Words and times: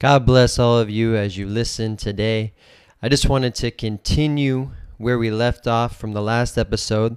God 0.00 0.24
bless 0.24 0.60
all 0.60 0.78
of 0.78 0.88
you 0.88 1.16
as 1.16 1.36
you 1.36 1.48
listen 1.48 1.96
today. 1.96 2.52
I 3.02 3.08
just 3.08 3.28
wanted 3.28 3.56
to 3.56 3.72
continue 3.72 4.70
where 4.96 5.18
we 5.18 5.28
left 5.28 5.66
off 5.66 5.96
from 5.96 6.12
the 6.12 6.22
last 6.22 6.56
episode. 6.56 7.16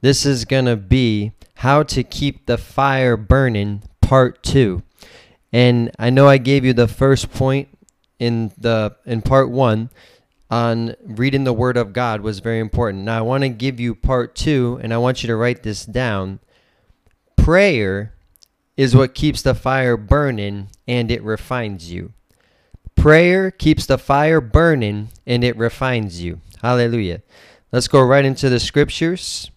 This 0.00 0.24
is 0.24 0.46
going 0.46 0.64
to 0.64 0.76
be 0.76 1.32
how 1.56 1.82
to 1.82 2.02
keep 2.02 2.46
the 2.46 2.56
fire 2.56 3.18
burning 3.18 3.82
part 4.00 4.42
2. 4.44 4.82
And 5.52 5.90
I 5.98 6.08
know 6.08 6.26
I 6.26 6.38
gave 6.38 6.64
you 6.64 6.72
the 6.72 6.88
first 6.88 7.30
point 7.30 7.68
in 8.18 8.50
the 8.56 8.96
in 9.04 9.20
part 9.20 9.50
1 9.50 9.90
on 10.50 10.96
reading 11.04 11.44
the 11.44 11.52
word 11.52 11.76
of 11.76 11.92
God 11.92 12.22
was 12.22 12.40
very 12.40 12.60
important. 12.60 13.04
Now 13.04 13.18
I 13.18 13.22
want 13.22 13.42
to 13.42 13.50
give 13.50 13.78
you 13.78 13.94
part 13.94 14.34
2 14.36 14.80
and 14.82 14.94
I 14.94 14.96
want 14.96 15.22
you 15.22 15.26
to 15.26 15.36
write 15.36 15.64
this 15.64 15.84
down. 15.84 16.40
Prayer 17.36 18.14
is 18.74 18.96
what 18.96 19.14
keeps 19.14 19.42
the 19.42 19.54
fire 19.54 19.98
burning 19.98 20.68
and 20.88 21.10
it 21.10 21.22
refines 21.22 21.92
you. 21.92 22.14
Prayer 22.96 23.50
keeps 23.50 23.86
the 23.86 23.98
fire 23.98 24.40
burning 24.40 25.08
and 25.26 25.42
it 25.42 25.56
refines 25.56 26.22
you. 26.22 26.40
Hallelujah. 26.60 27.22
Let's 27.72 27.88
go 27.88 28.00
right 28.00 28.24
into 28.24 28.48
the 28.48 28.60
scriptures. 28.60 29.50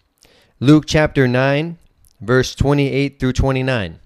Luke 0.58 0.84
chapter 0.86 1.28
9, 1.28 1.78
verse 2.20 2.54
28 2.54 3.20
through 3.20 3.34
29. 3.34 4.00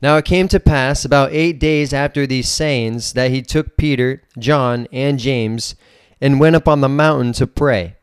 Now 0.00 0.16
it 0.16 0.24
came 0.24 0.48
to 0.48 0.60
pass 0.60 1.04
about 1.04 1.32
eight 1.32 1.58
days 1.58 1.92
after 1.92 2.26
these 2.26 2.48
sayings 2.48 3.12
that 3.14 3.30
he 3.30 3.42
took 3.42 3.76
Peter, 3.76 4.22
John, 4.38 4.86
and 4.92 5.18
James 5.18 5.74
and 6.20 6.40
went 6.40 6.56
up 6.56 6.68
on 6.68 6.80
the 6.80 6.88
mountain 6.88 7.32
to 7.34 7.46
pray. 7.46 7.96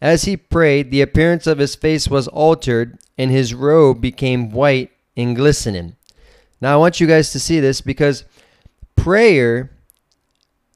As 0.00 0.24
he 0.24 0.36
prayed, 0.36 0.90
the 0.90 1.02
appearance 1.02 1.46
of 1.46 1.58
his 1.58 1.74
face 1.74 2.08
was 2.08 2.26
altered, 2.28 2.98
and 3.18 3.30
his 3.30 3.52
robe 3.52 4.00
became 4.00 4.50
white 4.50 4.90
and 5.16 5.36
glistening. 5.36 5.96
Now 6.60 6.74
I 6.74 6.76
want 6.76 7.00
you 7.00 7.06
guys 7.06 7.32
to 7.32 7.40
see 7.40 7.60
this 7.60 7.82
because 7.82 8.24
prayer, 9.02 9.70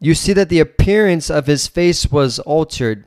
you 0.01 0.14
see 0.14 0.33
that 0.33 0.48
the 0.48 0.60
appearance 0.60 1.30
of 1.30 1.47
his 1.47 1.67
face 1.67 2.06
was 2.11 2.39
altered, 2.41 3.05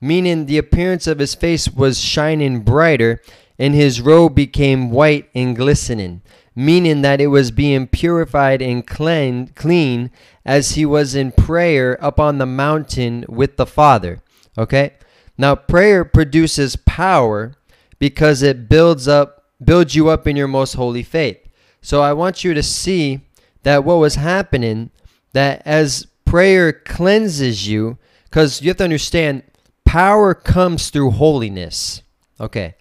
meaning 0.00 0.46
the 0.46 0.58
appearance 0.58 1.06
of 1.06 1.18
his 1.18 1.34
face 1.34 1.68
was 1.68 2.00
shining 2.00 2.60
brighter, 2.60 3.20
and 3.58 3.74
his 3.74 4.00
robe 4.00 4.34
became 4.34 4.90
white 4.90 5.28
and 5.34 5.56
glistening, 5.56 6.22
meaning 6.54 7.02
that 7.02 7.20
it 7.20 7.26
was 7.26 7.50
being 7.50 7.86
purified 7.86 8.62
and 8.62 8.86
clean, 8.86 9.48
clean 9.48 10.10
as 10.44 10.72
he 10.72 10.86
was 10.86 11.14
in 11.14 11.32
prayer 11.32 12.02
up 12.02 12.20
on 12.20 12.38
the 12.38 12.46
mountain 12.46 13.24
with 13.28 13.56
the 13.56 13.66
Father. 13.66 14.22
Okay? 14.56 14.94
Now 15.36 15.54
prayer 15.54 16.04
produces 16.04 16.76
power 16.76 17.52
because 17.98 18.42
it 18.42 18.68
builds 18.68 19.08
up 19.08 19.44
builds 19.62 19.94
you 19.94 20.08
up 20.08 20.26
in 20.26 20.36
your 20.36 20.48
most 20.48 20.74
holy 20.74 21.02
faith. 21.02 21.38
So 21.82 22.00
I 22.02 22.12
want 22.14 22.44
you 22.44 22.54
to 22.54 22.62
see 22.62 23.20
that 23.62 23.84
what 23.84 23.96
was 23.96 24.14
happening, 24.16 24.90
that 25.32 25.62
as 25.64 26.06
prayer 26.24 26.72
cleanses 26.72 27.68
you, 27.68 27.98
because 28.24 28.62
you 28.62 28.68
have 28.68 28.76
to 28.78 28.84
understand, 28.84 29.42
power 29.84 30.34
comes 30.34 30.90
through 30.90 31.10
holiness. 31.10 32.02
Okay, 32.40 32.74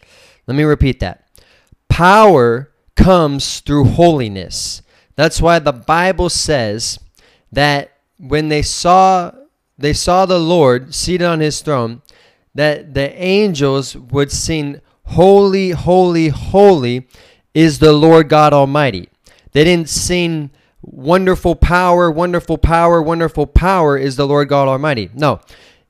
let 0.47 0.55
me 0.55 0.63
repeat 0.63 1.00
that. 1.00 1.25
Power 1.89 2.72
comes 2.95 3.59
through 3.61 3.85
holiness. 3.85 4.81
That's 5.16 5.41
why 5.41 5.59
the 5.59 5.73
Bible 5.73 6.30
says 6.30 7.00
that 7.52 7.91
when 8.17 8.50
they 8.50 8.61
saw 8.61 9.31
they 9.77 9.94
saw 9.94 10.25
the 10.25 10.39
Lord 10.39 10.94
seated 10.94 11.25
on 11.25 11.39
his 11.39 11.61
throne, 11.61 12.02
that 12.53 12.94
the 12.94 13.13
angels 13.16 13.95
would 13.95 14.31
sing, 14.31 14.81
Holy, 15.05 15.72
holy, 15.72 16.27
holy 16.27 17.07
is 17.53 17.80
the 17.80 17.94
Lord 17.94 18.30
God 18.30 18.53
Almighty. 18.53 19.09
They 19.53 19.63
didn't 19.63 19.89
sing, 19.89 20.52
Wonderful 20.81 21.55
power, 21.55 22.09
wonderful 22.09 22.58
power, 22.58 23.02
wonderful 23.02 23.45
power 23.45 23.97
is 23.97 24.16
the 24.16 24.27
Lord 24.27 24.49
God 24.49 24.67
Almighty. 24.67 25.09
No, 25.13 25.41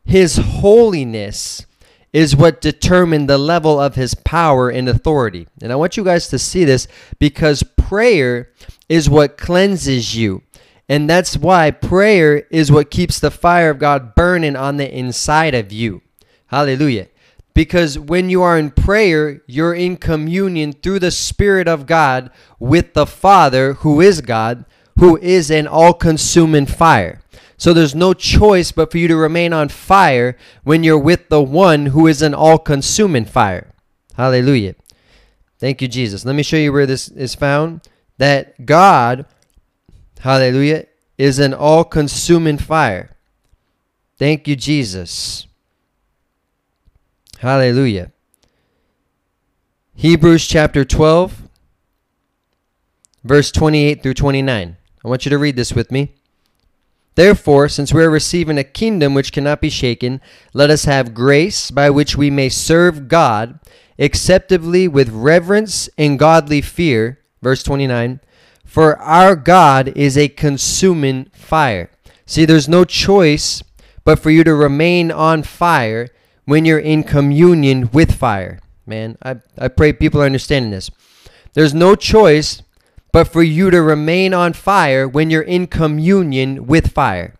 His 0.03 0.37
holiness 0.37 1.65
is 2.11 2.35
what 2.35 2.61
determined 2.61 3.29
the 3.29 3.37
level 3.37 3.79
of 3.79 3.95
His 3.95 4.15
power 4.15 4.69
and 4.69 4.89
authority. 4.89 5.47
And 5.61 5.71
I 5.71 5.75
want 5.75 5.95
you 5.95 6.03
guys 6.03 6.27
to 6.29 6.39
see 6.39 6.65
this 6.65 6.87
because 7.19 7.63
prayer 7.77 8.51
is 8.87 9.09
what 9.09 9.37
cleanses 9.37 10.15
you. 10.15 10.41
And 10.87 11.07
that's 11.07 11.37
why 11.37 11.69
prayer 11.69 12.47
is 12.49 12.71
what 12.71 12.89
keeps 12.89 13.19
the 13.19 13.29
fire 13.29 13.69
of 13.69 13.77
God 13.77 14.15
burning 14.15 14.55
on 14.55 14.77
the 14.77 14.91
inside 14.91 15.53
of 15.53 15.71
you. 15.71 16.01
Hallelujah. 16.47 17.09
Because 17.53 17.99
when 17.99 18.29
you 18.31 18.41
are 18.41 18.57
in 18.57 18.71
prayer, 18.71 19.43
you're 19.45 19.75
in 19.75 19.97
communion 19.97 20.73
through 20.73 20.99
the 20.99 21.11
Spirit 21.11 21.67
of 21.67 21.85
God 21.85 22.31
with 22.57 22.93
the 22.93 23.05
Father, 23.05 23.73
who 23.73 24.01
is 24.01 24.21
God, 24.21 24.65
who 24.99 25.17
is 25.17 25.49
an 25.49 25.65
all 25.65 25.93
consuming 25.93 26.65
fire. 26.65 27.21
So 27.57 27.73
there's 27.73 27.95
no 27.95 28.13
choice 28.13 28.71
but 28.71 28.91
for 28.91 28.97
you 28.97 29.07
to 29.07 29.15
remain 29.15 29.53
on 29.53 29.69
fire 29.69 30.37
when 30.63 30.83
you're 30.83 30.99
with 30.99 31.29
the 31.29 31.41
one 31.41 31.87
who 31.87 32.07
is 32.07 32.21
an 32.21 32.33
all 32.33 32.57
consuming 32.57 33.25
fire. 33.25 33.73
Hallelujah. 34.15 34.75
Thank 35.57 35.81
you, 35.81 35.87
Jesus. 35.87 36.25
Let 36.25 36.35
me 36.35 36.43
show 36.43 36.57
you 36.57 36.71
where 36.71 36.85
this 36.85 37.09
is 37.09 37.35
found. 37.35 37.81
That 38.17 38.65
God, 38.65 39.25
hallelujah, 40.19 40.85
is 41.17 41.39
an 41.39 41.53
all 41.53 41.83
consuming 41.85 42.57
fire. 42.57 43.15
Thank 44.17 44.47
you, 44.47 44.57
Jesus. 44.57 45.47
Hallelujah. 47.39 48.11
Hebrews 49.95 50.45
chapter 50.45 50.83
12, 50.83 51.41
verse 53.23 53.51
28 53.51 54.03
through 54.03 54.13
29. 54.13 54.75
I 55.03 55.07
want 55.07 55.25
you 55.25 55.29
to 55.29 55.37
read 55.37 55.55
this 55.55 55.73
with 55.73 55.91
me. 55.91 56.13
Therefore, 57.15 57.67
since 57.67 57.93
we 57.93 58.03
are 58.03 58.09
receiving 58.09 58.57
a 58.57 58.63
kingdom 58.63 59.13
which 59.13 59.31
cannot 59.33 59.61
be 59.61 59.69
shaken, 59.69 60.21
let 60.53 60.69
us 60.69 60.85
have 60.85 61.13
grace 61.13 61.71
by 61.71 61.89
which 61.89 62.15
we 62.15 62.29
may 62.29 62.49
serve 62.49 63.07
God 63.07 63.59
acceptably 63.99 64.87
with 64.87 65.09
reverence 65.09 65.89
and 65.97 66.17
godly 66.17 66.61
fear. 66.61 67.19
Verse 67.41 67.61
29 67.63 68.19
For 68.63 68.97
our 68.99 69.35
God 69.35 69.89
is 69.89 70.17
a 70.17 70.29
consuming 70.29 71.25
fire. 71.33 71.91
See, 72.25 72.45
there's 72.45 72.69
no 72.69 72.85
choice 72.85 73.63
but 74.03 74.19
for 74.19 74.29
you 74.29 74.43
to 74.43 74.53
remain 74.53 75.11
on 75.11 75.43
fire 75.43 76.09
when 76.45 76.65
you're 76.65 76.79
in 76.79 77.03
communion 77.03 77.89
with 77.91 78.15
fire. 78.15 78.59
Man, 78.85 79.17
I, 79.21 79.37
I 79.57 79.67
pray 79.67 79.93
people 79.93 80.21
are 80.21 80.25
understanding 80.25 80.71
this. 80.71 80.89
There's 81.53 81.73
no 81.73 81.95
choice 81.95 82.61
but 83.11 83.27
for 83.27 83.43
you 83.43 83.69
to 83.69 83.81
remain 83.81 84.33
on 84.33 84.53
fire 84.53 85.07
when 85.07 85.29
you're 85.29 85.41
in 85.41 85.67
communion 85.67 86.67
with 86.67 86.91
fire. 86.91 87.35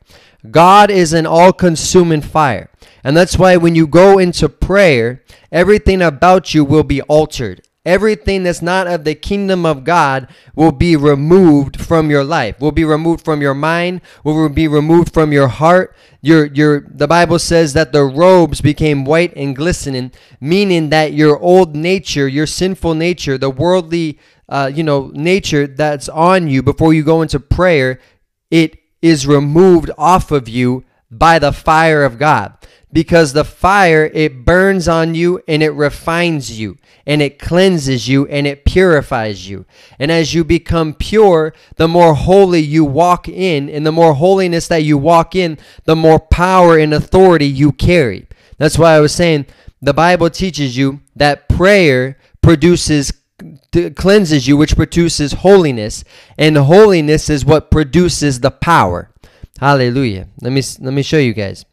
God 0.50 0.90
is 0.90 1.14
an 1.14 1.26
all 1.26 1.52
consuming 1.52 2.22
fire. 2.22 2.70
And 3.04 3.16
that's 3.16 3.38
why 3.38 3.58
when 3.58 3.76
you 3.76 3.88
go 3.88 4.18
into 4.18 4.50
prayer, 4.50 5.24
everything 5.52 6.02
about 6.02 6.54
you 6.54 6.64
will 6.64 6.84
be 6.84 7.02
altered. 7.04 7.62
Everything 7.86 8.44
that's 8.44 8.62
not 8.62 8.88
of 8.88 9.06
the 9.06 9.16
kingdom 9.16 9.66
of 9.66 9.86
God 9.86 10.28
will 10.54 10.74
be 10.74 10.96
removed 10.98 11.80
from 11.80 12.10
your 12.10 12.26
life. 12.26 12.60
Will 12.60 12.74
be 12.74 12.84
removed 12.84 13.24
from 13.24 13.42
your 13.42 13.54
mind, 13.54 14.02
will 14.24 14.50
be 14.50 14.68
removed 14.68 15.14
from 15.14 15.32
your 15.32 15.48
heart. 15.48 15.96
Your 16.22 16.46
your 16.46 16.82
the 16.82 17.08
Bible 17.08 17.40
says 17.40 17.72
that 17.74 17.94
the 17.94 18.04
robes 18.04 18.60
became 18.60 19.06
white 19.06 19.34
and 19.36 19.56
glistening, 19.56 20.12
meaning 20.42 20.90
that 20.90 21.14
your 21.14 21.40
old 21.40 21.74
nature, 21.74 22.28
your 22.28 22.46
sinful 22.46 22.96
nature, 22.96 23.38
the 23.38 23.50
worldly 23.50 24.20
uh, 24.50 24.72
you 24.74 24.84
know, 24.84 25.12
nature 25.14 25.68
that's 25.68 26.10
on 26.10 26.48
you 26.48 26.62
before 26.62 26.94
you 26.94 27.04
go 27.04 27.22
into 27.22 27.40
prayer, 27.40 28.00
it 28.52 28.78
is 29.02 29.28
removed 29.28 29.92
off 29.98 30.32
of 30.32 30.50
you 30.50 30.84
by 31.10 31.40
the 31.40 31.54
fire 31.54 32.04
of 32.04 32.18
God. 32.18 32.54
Because 32.92 33.34
the 33.34 33.46
fire, 33.46 34.10
it 34.14 34.44
burns 34.44 34.88
on 34.88 35.14
you 35.14 35.42
and 35.48 35.62
it 35.62 35.70
refines 35.70 36.60
you 36.60 36.80
and 37.06 37.22
it 37.22 37.38
cleanses 37.38 38.08
you 38.08 38.26
and 38.28 38.48
it 38.48 38.66
purifies 38.66 39.48
you. 39.48 39.66
And 40.00 40.12
as 40.12 40.34
you 40.34 40.44
become 40.44 40.96
pure, 40.96 41.54
the 41.76 41.88
more 41.88 42.16
holy 42.16 42.62
you 42.62 42.84
walk 42.84 43.28
in, 43.28 43.70
and 43.70 43.86
the 43.86 43.92
more 43.92 44.14
holiness 44.16 44.68
that 44.68 44.84
you 44.84 44.98
walk 44.98 45.36
in, 45.36 45.60
the 45.86 45.96
more 45.96 46.20
power 46.20 46.78
and 46.78 46.94
authority 46.94 47.48
you 47.48 47.72
carry. 47.72 48.28
That's 48.58 48.78
why 48.78 48.94
I 48.94 49.00
was 49.00 49.14
saying 49.14 49.46
the 49.82 49.94
Bible 49.94 50.30
teaches 50.30 50.76
you 50.76 51.02
that 51.16 51.48
prayer 51.48 52.18
produces 52.42 53.14
cleanses 53.96 54.48
you, 54.48 54.58
which 54.58 54.76
produces 54.76 55.34
holiness, 55.34 56.04
and 56.38 56.58
holiness 56.58 57.30
is 57.30 57.46
what 57.46 57.72
produces 57.72 58.40
the 58.40 58.52
power. 58.52 59.12
Hallelujah. 59.60 60.28
Let 60.42 60.54
me 60.54 60.62
let 60.80 60.94
me 60.94 61.04
show 61.04 61.18
you 61.18 61.34
guys. 61.34 61.66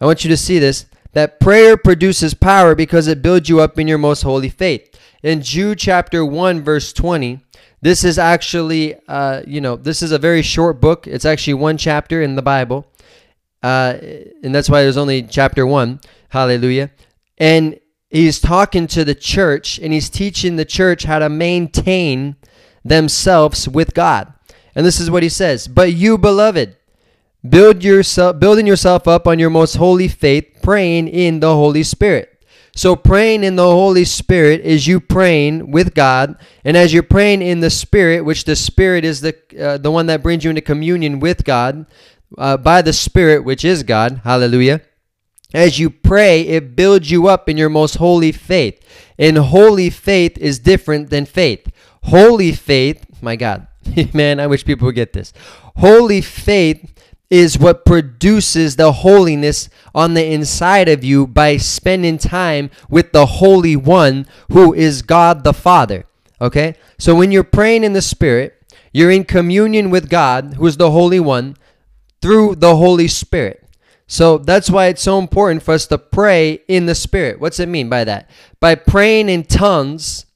I 0.00 0.06
want 0.06 0.24
you 0.24 0.30
to 0.30 0.36
see 0.36 0.58
this 0.58 0.86
that 1.12 1.40
prayer 1.40 1.76
produces 1.76 2.34
power 2.34 2.74
because 2.74 3.06
it 3.06 3.22
builds 3.22 3.48
you 3.48 3.60
up 3.60 3.78
in 3.78 3.86
your 3.88 3.98
most 3.98 4.22
holy 4.22 4.48
faith. 4.48 4.98
In 5.22 5.42
Jude 5.42 5.78
chapter 5.78 6.24
1 6.24 6.62
verse 6.62 6.92
20, 6.92 7.40
this 7.80 8.02
is 8.04 8.18
actually 8.18 8.96
uh, 9.08 9.42
you 9.46 9.60
know, 9.60 9.76
this 9.76 10.02
is 10.02 10.12
a 10.12 10.18
very 10.18 10.42
short 10.42 10.80
book. 10.80 11.06
It's 11.06 11.24
actually 11.24 11.54
one 11.54 11.76
chapter 11.78 12.22
in 12.22 12.34
the 12.34 12.42
Bible. 12.42 12.86
Uh, 13.62 13.96
and 14.42 14.54
that's 14.54 14.68
why 14.68 14.82
there's 14.82 14.96
only 14.96 15.22
chapter 15.22 15.66
1. 15.66 16.00
Hallelujah. 16.30 16.90
And 17.38 17.78
he's 18.12 18.40
talking 18.40 18.86
to 18.88 19.04
the 19.04 19.14
church 19.14 19.78
and 19.78 19.92
he's 19.92 20.10
teaching 20.10 20.56
the 20.56 20.64
church 20.64 21.04
how 21.04 21.18
to 21.18 21.28
maintain 21.28 22.36
themselves 22.84 23.68
with 23.68 23.94
God. 23.94 24.32
And 24.74 24.86
this 24.86 25.00
is 25.00 25.10
what 25.10 25.22
he 25.22 25.28
says 25.28 25.66
But 25.66 25.92
you, 25.94 26.18
beloved, 26.18 26.76
build 27.48 27.82
yourself, 27.82 28.38
building 28.38 28.66
yourself 28.66 29.08
up 29.08 29.26
on 29.26 29.38
your 29.38 29.50
most 29.50 29.76
holy 29.76 30.08
faith, 30.08 30.58
praying 30.62 31.08
in 31.08 31.40
the 31.40 31.54
Holy 31.54 31.82
Spirit. 31.82 32.28
So 32.74 32.96
praying 32.96 33.44
in 33.44 33.56
the 33.56 33.64
Holy 33.64 34.06
Spirit 34.06 34.62
is 34.62 34.86
you 34.86 34.98
praying 34.98 35.70
with 35.70 35.94
God, 35.94 36.38
and 36.64 36.74
as 36.74 36.94
you're 36.94 37.02
praying 37.02 37.42
in 37.42 37.60
the 37.60 37.68
Spirit, 37.68 38.24
which 38.24 38.44
the 38.44 38.56
Spirit 38.56 39.04
is 39.04 39.20
the 39.20 39.36
uh, 39.60 39.76
the 39.78 39.90
one 39.90 40.06
that 40.06 40.22
brings 40.22 40.44
you 40.44 40.50
into 40.50 40.62
communion 40.62 41.20
with 41.20 41.44
God 41.44 41.84
uh, 42.38 42.56
by 42.56 42.80
the 42.80 42.94
Spirit, 42.94 43.44
which 43.44 43.64
is 43.64 43.82
God. 43.82 44.22
Hallelujah. 44.24 44.80
As 45.54 45.78
you 45.78 45.90
pray, 45.90 46.42
it 46.42 46.74
builds 46.76 47.10
you 47.10 47.28
up 47.28 47.48
in 47.48 47.56
your 47.56 47.68
most 47.68 47.96
holy 47.96 48.32
faith. 48.32 48.80
And 49.18 49.36
holy 49.36 49.90
faith 49.90 50.38
is 50.38 50.58
different 50.58 51.10
than 51.10 51.26
faith. 51.26 51.70
Holy 52.04 52.52
faith, 52.52 53.04
my 53.20 53.36
God, 53.36 53.66
man, 54.14 54.40
I 54.40 54.46
wish 54.46 54.64
people 54.64 54.86
would 54.86 54.94
get 54.94 55.12
this. 55.12 55.32
Holy 55.76 56.20
faith 56.20 56.92
is 57.30 57.58
what 57.58 57.86
produces 57.86 58.76
the 58.76 58.92
holiness 58.92 59.70
on 59.94 60.12
the 60.12 60.32
inside 60.32 60.88
of 60.88 61.02
you 61.02 61.26
by 61.26 61.56
spending 61.56 62.18
time 62.18 62.70
with 62.90 63.12
the 63.12 63.24
Holy 63.24 63.74
One 63.74 64.26
who 64.50 64.74
is 64.74 65.00
God 65.00 65.42
the 65.42 65.54
Father. 65.54 66.04
Okay? 66.42 66.74
So 66.98 67.14
when 67.14 67.32
you're 67.32 67.42
praying 67.42 67.84
in 67.84 67.94
the 67.94 68.02
Spirit, 68.02 68.62
you're 68.92 69.10
in 69.10 69.24
communion 69.24 69.88
with 69.88 70.10
God, 70.10 70.54
who 70.54 70.66
is 70.66 70.76
the 70.76 70.90
Holy 70.90 71.20
One, 71.20 71.56
through 72.20 72.56
the 72.56 72.76
Holy 72.76 73.08
Spirit. 73.08 73.61
So 74.12 74.36
that's 74.36 74.68
why 74.68 74.88
it's 74.88 75.00
so 75.00 75.18
important 75.18 75.62
for 75.62 75.72
us 75.72 75.86
to 75.86 75.96
pray 75.96 76.60
in 76.68 76.84
the 76.84 76.94
Spirit. 76.94 77.40
What's 77.40 77.58
it 77.58 77.66
mean 77.70 77.88
by 77.88 78.04
that? 78.04 78.28
By 78.60 78.74
praying 78.74 79.30
in 79.30 79.42
tongues, 79.42 80.26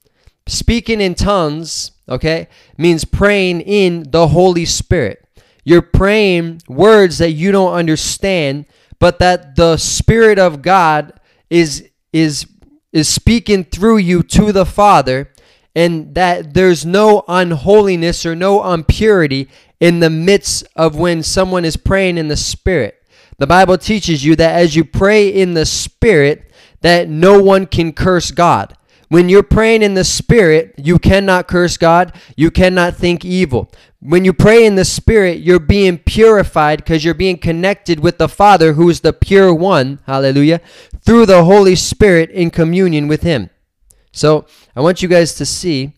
speaking 0.46 1.02
in 1.02 1.14
tongues, 1.14 1.90
okay, 2.08 2.48
means 2.78 3.04
praying 3.04 3.60
in 3.60 4.10
the 4.10 4.28
Holy 4.28 4.64
Spirit. 4.64 5.28
You're 5.62 5.82
praying 5.82 6.62
words 6.66 7.18
that 7.18 7.32
you 7.32 7.52
don't 7.52 7.74
understand, 7.74 8.64
but 8.98 9.18
that 9.18 9.56
the 9.56 9.76
Spirit 9.76 10.38
of 10.38 10.62
God 10.62 11.12
is 11.50 11.86
is 12.14 12.46
is 12.92 13.10
speaking 13.10 13.62
through 13.62 13.98
you 13.98 14.22
to 14.22 14.52
the 14.52 14.64
Father, 14.64 15.30
and 15.74 16.14
that 16.14 16.54
there's 16.54 16.86
no 16.86 17.24
unholiness 17.28 18.24
or 18.24 18.34
no 18.34 18.72
impurity 18.72 19.50
in 19.80 20.00
the 20.00 20.08
midst 20.08 20.66
of 20.76 20.96
when 20.96 21.22
someone 21.22 21.66
is 21.66 21.76
praying 21.76 22.16
in 22.16 22.28
the 22.28 22.38
Spirit. 22.38 22.95
The 23.38 23.46
Bible 23.46 23.76
teaches 23.76 24.24
you 24.24 24.34
that 24.36 24.54
as 24.54 24.74
you 24.74 24.84
pray 24.84 25.28
in 25.28 25.54
the 25.54 25.66
Spirit, 25.66 26.50
that 26.80 27.08
no 27.08 27.42
one 27.42 27.66
can 27.66 27.92
curse 27.92 28.30
God. 28.30 28.76
When 29.08 29.28
you're 29.28 29.42
praying 29.42 29.82
in 29.82 29.94
the 29.94 30.04
Spirit, 30.04 30.74
you 30.78 30.98
cannot 30.98 31.46
curse 31.46 31.76
God. 31.76 32.12
You 32.36 32.50
cannot 32.50 32.96
think 32.96 33.24
evil. 33.24 33.70
When 34.00 34.24
you 34.24 34.32
pray 34.32 34.64
in 34.66 34.74
the 34.74 34.84
Spirit, 34.84 35.40
you're 35.40 35.60
being 35.60 35.98
purified 35.98 36.78
because 36.78 37.04
you're 37.04 37.14
being 37.14 37.38
connected 37.38 38.00
with 38.00 38.18
the 38.18 38.28
Father, 38.28 38.72
who 38.72 38.88
is 38.88 39.00
the 39.00 39.12
pure 39.12 39.54
one, 39.54 40.00
hallelujah, 40.06 40.60
through 41.00 41.26
the 41.26 41.44
Holy 41.44 41.76
Spirit 41.76 42.30
in 42.30 42.50
communion 42.50 43.06
with 43.06 43.22
Him. 43.22 43.50
So 44.12 44.46
I 44.74 44.80
want 44.80 45.02
you 45.02 45.08
guys 45.08 45.34
to 45.34 45.46
see 45.46 45.92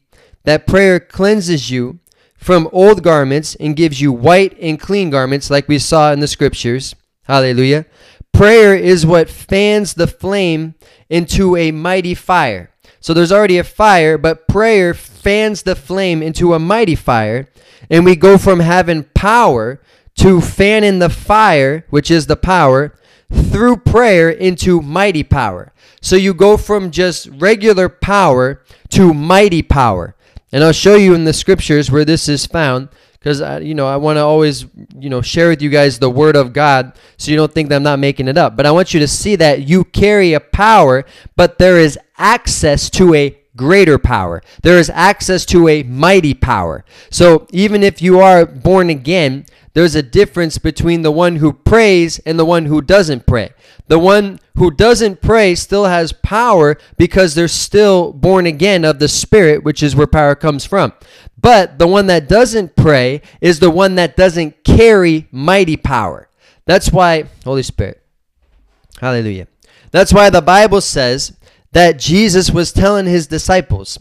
that 0.44 0.66
prayer 0.66 1.00
cleanses 1.00 1.70
you 1.70 2.00
from 2.36 2.68
old 2.72 3.02
garments 3.02 3.54
and 3.56 3.76
gives 3.76 4.00
you 4.00 4.12
white 4.12 4.56
and 4.60 4.78
clean 4.78 5.10
garments, 5.10 5.50
like 5.50 5.68
we 5.68 5.78
saw 5.78 6.12
in 6.12 6.20
the 6.20 6.28
scriptures. 6.28 6.94
Hallelujah. 7.28 7.84
Prayer 8.32 8.74
is 8.74 9.04
what 9.04 9.28
fans 9.28 9.94
the 9.94 10.06
flame 10.06 10.74
into 11.10 11.56
a 11.56 11.70
mighty 11.70 12.14
fire. 12.14 12.70
So 13.00 13.12
there's 13.12 13.32
already 13.32 13.58
a 13.58 13.64
fire, 13.64 14.16
but 14.18 14.48
prayer 14.48 14.94
fans 14.94 15.62
the 15.62 15.76
flame 15.76 16.22
into 16.22 16.54
a 16.54 16.58
mighty 16.58 16.94
fire. 16.94 17.48
And 17.90 18.04
we 18.04 18.16
go 18.16 18.38
from 18.38 18.60
having 18.60 19.04
power 19.14 19.80
to 20.16 20.40
fanning 20.40 20.98
the 20.98 21.10
fire, 21.10 21.84
which 21.90 22.10
is 22.10 22.26
the 22.26 22.36
power, 22.36 22.98
through 23.30 23.76
prayer 23.76 24.30
into 24.30 24.80
mighty 24.80 25.22
power. 25.22 25.72
So 26.00 26.16
you 26.16 26.32
go 26.32 26.56
from 26.56 26.90
just 26.90 27.26
regular 27.26 27.88
power 27.88 28.62
to 28.90 29.12
mighty 29.12 29.62
power. 29.62 30.16
And 30.50 30.64
I'll 30.64 30.72
show 30.72 30.96
you 30.96 31.14
in 31.14 31.24
the 31.24 31.32
scriptures 31.34 31.90
where 31.90 32.06
this 32.06 32.28
is 32.28 32.46
found 32.46 32.88
because 33.18 33.40
you 33.62 33.74
know 33.74 33.86
I 33.86 33.96
want 33.96 34.16
to 34.16 34.20
always 34.20 34.66
you 34.96 35.10
know 35.10 35.22
share 35.22 35.48
with 35.48 35.62
you 35.62 35.70
guys 35.70 35.98
the 35.98 36.10
word 36.10 36.36
of 36.36 36.52
God 36.52 36.98
so 37.16 37.30
you 37.30 37.36
don't 37.36 37.52
think 37.52 37.68
that 37.68 37.76
I'm 37.76 37.82
not 37.82 37.98
making 37.98 38.28
it 38.28 38.38
up. 38.38 38.56
But 38.56 38.66
I 38.66 38.70
want 38.70 38.94
you 38.94 39.00
to 39.00 39.08
see 39.08 39.36
that 39.36 39.68
you 39.68 39.84
carry 39.84 40.34
a 40.34 40.40
power, 40.40 41.04
but 41.36 41.58
there 41.58 41.78
is 41.78 41.98
access 42.16 42.88
to 42.90 43.14
a 43.14 43.38
greater 43.56 43.98
power. 43.98 44.42
There 44.62 44.78
is 44.78 44.88
access 44.90 45.44
to 45.46 45.68
a 45.68 45.82
mighty 45.82 46.32
power. 46.32 46.84
So 47.10 47.46
even 47.50 47.82
if 47.82 48.00
you 48.00 48.20
are 48.20 48.46
born 48.46 48.88
again, 48.88 49.46
there's 49.74 49.94
a 49.94 50.02
difference 50.02 50.58
between 50.58 51.02
the 51.02 51.10
one 51.10 51.36
who 51.36 51.52
prays 51.52 52.18
and 52.20 52.38
the 52.38 52.44
one 52.44 52.64
who 52.64 52.80
doesn't 52.80 53.26
pray. 53.26 53.50
The 53.88 53.98
one 53.98 54.38
who 54.56 54.70
doesn't 54.70 55.20
pray 55.20 55.54
still 55.54 55.86
has 55.86 56.12
power 56.12 56.76
because 56.96 57.34
they're 57.34 57.48
still 57.48 58.12
born 58.12 58.46
again 58.46 58.84
of 58.84 58.98
the 58.98 59.08
Spirit, 59.08 59.64
which 59.64 59.82
is 59.82 59.96
where 59.96 60.06
power 60.06 60.34
comes 60.34 60.64
from. 60.64 60.92
But 61.40 61.78
the 61.78 61.86
one 61.86 62.06
that 62.08 62.28
doesn't 62.28 62.76
pray 62.76 63.22
is 63.40 63.60
the 63.60 63.70
one 63.70 63.94
that 63.94 64.16
doesn't 64.16 64.64
carry 64.64 65.26
mighty 65.30 65.76
power. 65.76 66.28
That's 66.66 66.92
why, 66.92 67.24
Holy 67.44 67.62
Spirit, 67.62 68.02
hallelujah. 69.00 69.48
That's 69.90 70.12
why 70.12 70.28
the 70.28 70.42
Bible 70.42 70.82
says 70.82 71.36
that 71.72 71.98
Jesus 71.98 72.50
was 72.50 72.72
telling 72.72 73.06
his 73.06 73.26
disciples, 73.26 73.98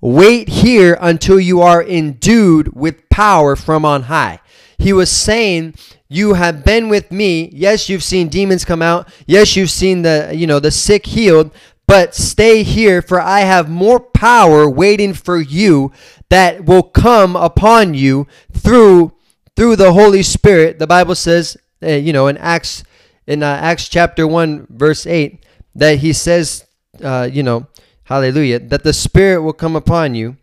Wait 0.00 0.48
here 0.48 0.96
until 1.00 1.40
you 1.40 1.60
are 1.60 1.82
endued 1.82 2.74
with 2.74 3.08
power 3.08 3.56
from 3.56 3.84
on 3.84 4.04
high. 4.04 4.40
He 4.78 4.92
was 4.92 5.10
saying, 5.10 5.74
you 6.08 6.34
have 6.34 6.64
been 6.64 6.88
with 6.88 7.10
me. 7.10 7.50
Yes, 7.52 7.88
you've 7.88 8.02
seen 8.04 8.28
demons 8.28 8.64
come 8.64 8.82
out. 8.82 9.08
Yes, 9.26 9.56
you've 9.56 9.70
seen 9.70 10.02
the, 10.02 10.32
you 10.34 10.46
know, 10.46 10.60
the 10.60 10.70
sick 10.70 11.06
healed, 11.06 11.50
but 11.86 12.14
stay 12.14 12.62
here 12.62 13.02
for 13.02 13.20
I 13.20 13.40
have 13.40 13.68
more 13.68 14.00
power 14.00 14.68
waiting 14.68 15.14
for 15.14 15.40
you 15.40 15.92
that 16.28 16.64
will 16.64 16.82
come 16.82 17.36
upon 17.36 17.94
you 17.94 18.26
through 18.52 19.12
through 19.54 19.76
the 19.76 19.92
Holy 19.92 20.22
Spirit. 20.22 20.78
The 20.78 20.86
Bible 20.86 21.14
says, 21.14 21.56
uh, 21.82 21.92
you 21.92 22.12
know, 22.12 22.26
in 22.26 22.36
Acts 22.36 22.84
in 23.26 23.42
uh, 23.42 23.58
Acts 23.60 23.88
chapter 23.88 24.26
1 24.26 24.66
verse 24.70 25.06
8 25.06 25.44
that 25.74 25.98
he 25.98 26.12
says, 26.12 26.64
uh, 27.02 27.28
you 27.30 27.42
know, 27.42 27.66
hallelujah, 28.04 28.58
that 28.58 28.84
the 28.84 28.92
Spirit 28.92 29.42
will 29.42 29.52
come 29.52 29.76
upon 29.76 30.14
you 30.14 30.36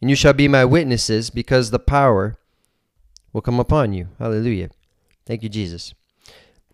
and 0.00 0.10
you 0.10 0.16
shall 0.16 0.32
be 0.32 0.48
my 0.48 0.64
witnesses 0.64 1.30
because 1.30 1.70
the 1.70 1.78
power 1.78 2.38
will 3.32 3.40
come 3.40 3.60
upon 3.60 3.92
you. 3.92 4.08
Hallelujah. 4.18 4.70
Thank 5.26 5.42
you, 5.42 5.48
Jesus. 5.48 5.94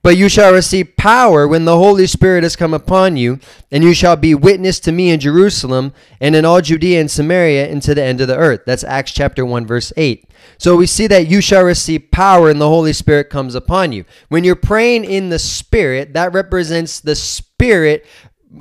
But 0.07 0.17
you 0.17 0.29
shall 0.29 0.53
receive 0.53 0.97
power 0.97 1.49
when 1.49 1.65
the 1.65 1.77
Holy 1.77 2.07
Spirit 2.07 2.45
has 2.45 2.55
come 2.55 2.73
upon 2.73 3.17
you, 3.17 3.41
and 3.73 3.83
you 3.83 3.93
shall 3.93 4.15
be 4.15 4.37
witness 4.37 4.79
to 4.81 4.93
me 4.93 5.11
in 5.11 5.19
Jerusalem 5.19 5.93
and 6.21 6.37
in 6.37 6.45
all 6.45 6.61
Judea 6.61 7.01
and 7.01 7.11
Samaria 7.11 7.67
and 7.67 7.83
to 7.83 7.93
the 7.93 8.05
end 8.05 8.21
of 8.21 8.29
the 8.29 8.37
earth. 8.37 8.61
That's 8.67 8.85
Acts 8.85 9.11
chapter 9.11 9.45
1, 9.45 9.67
verse 9.67 9.93
8. 9.97 10.31
So 10.59 10.77
we 10.77 10.87
see 10.87 11.09
that 11.09 11.27
you 11.27 11.41
shall 11.41 11.65
receive 11.65 12.13
power 12.13 12.49
and 12.49 12.61
the 12.61 12.69
Holy 12.69 12.93
Spirit 12.93 13.31
comes 13.31 13.57
upon 13.57 13.91
you. 13.91 14.05
When 14.29 14.45
you're 14.45 14.55
praying 14.55 15.07
in 15.07 15.29
the 15.29 15.41
Spirit, 15.41 16.13
that 16.15 16.33
represents 16.33 17.01
the 17.01 17.17
Spirit 17.17 18.07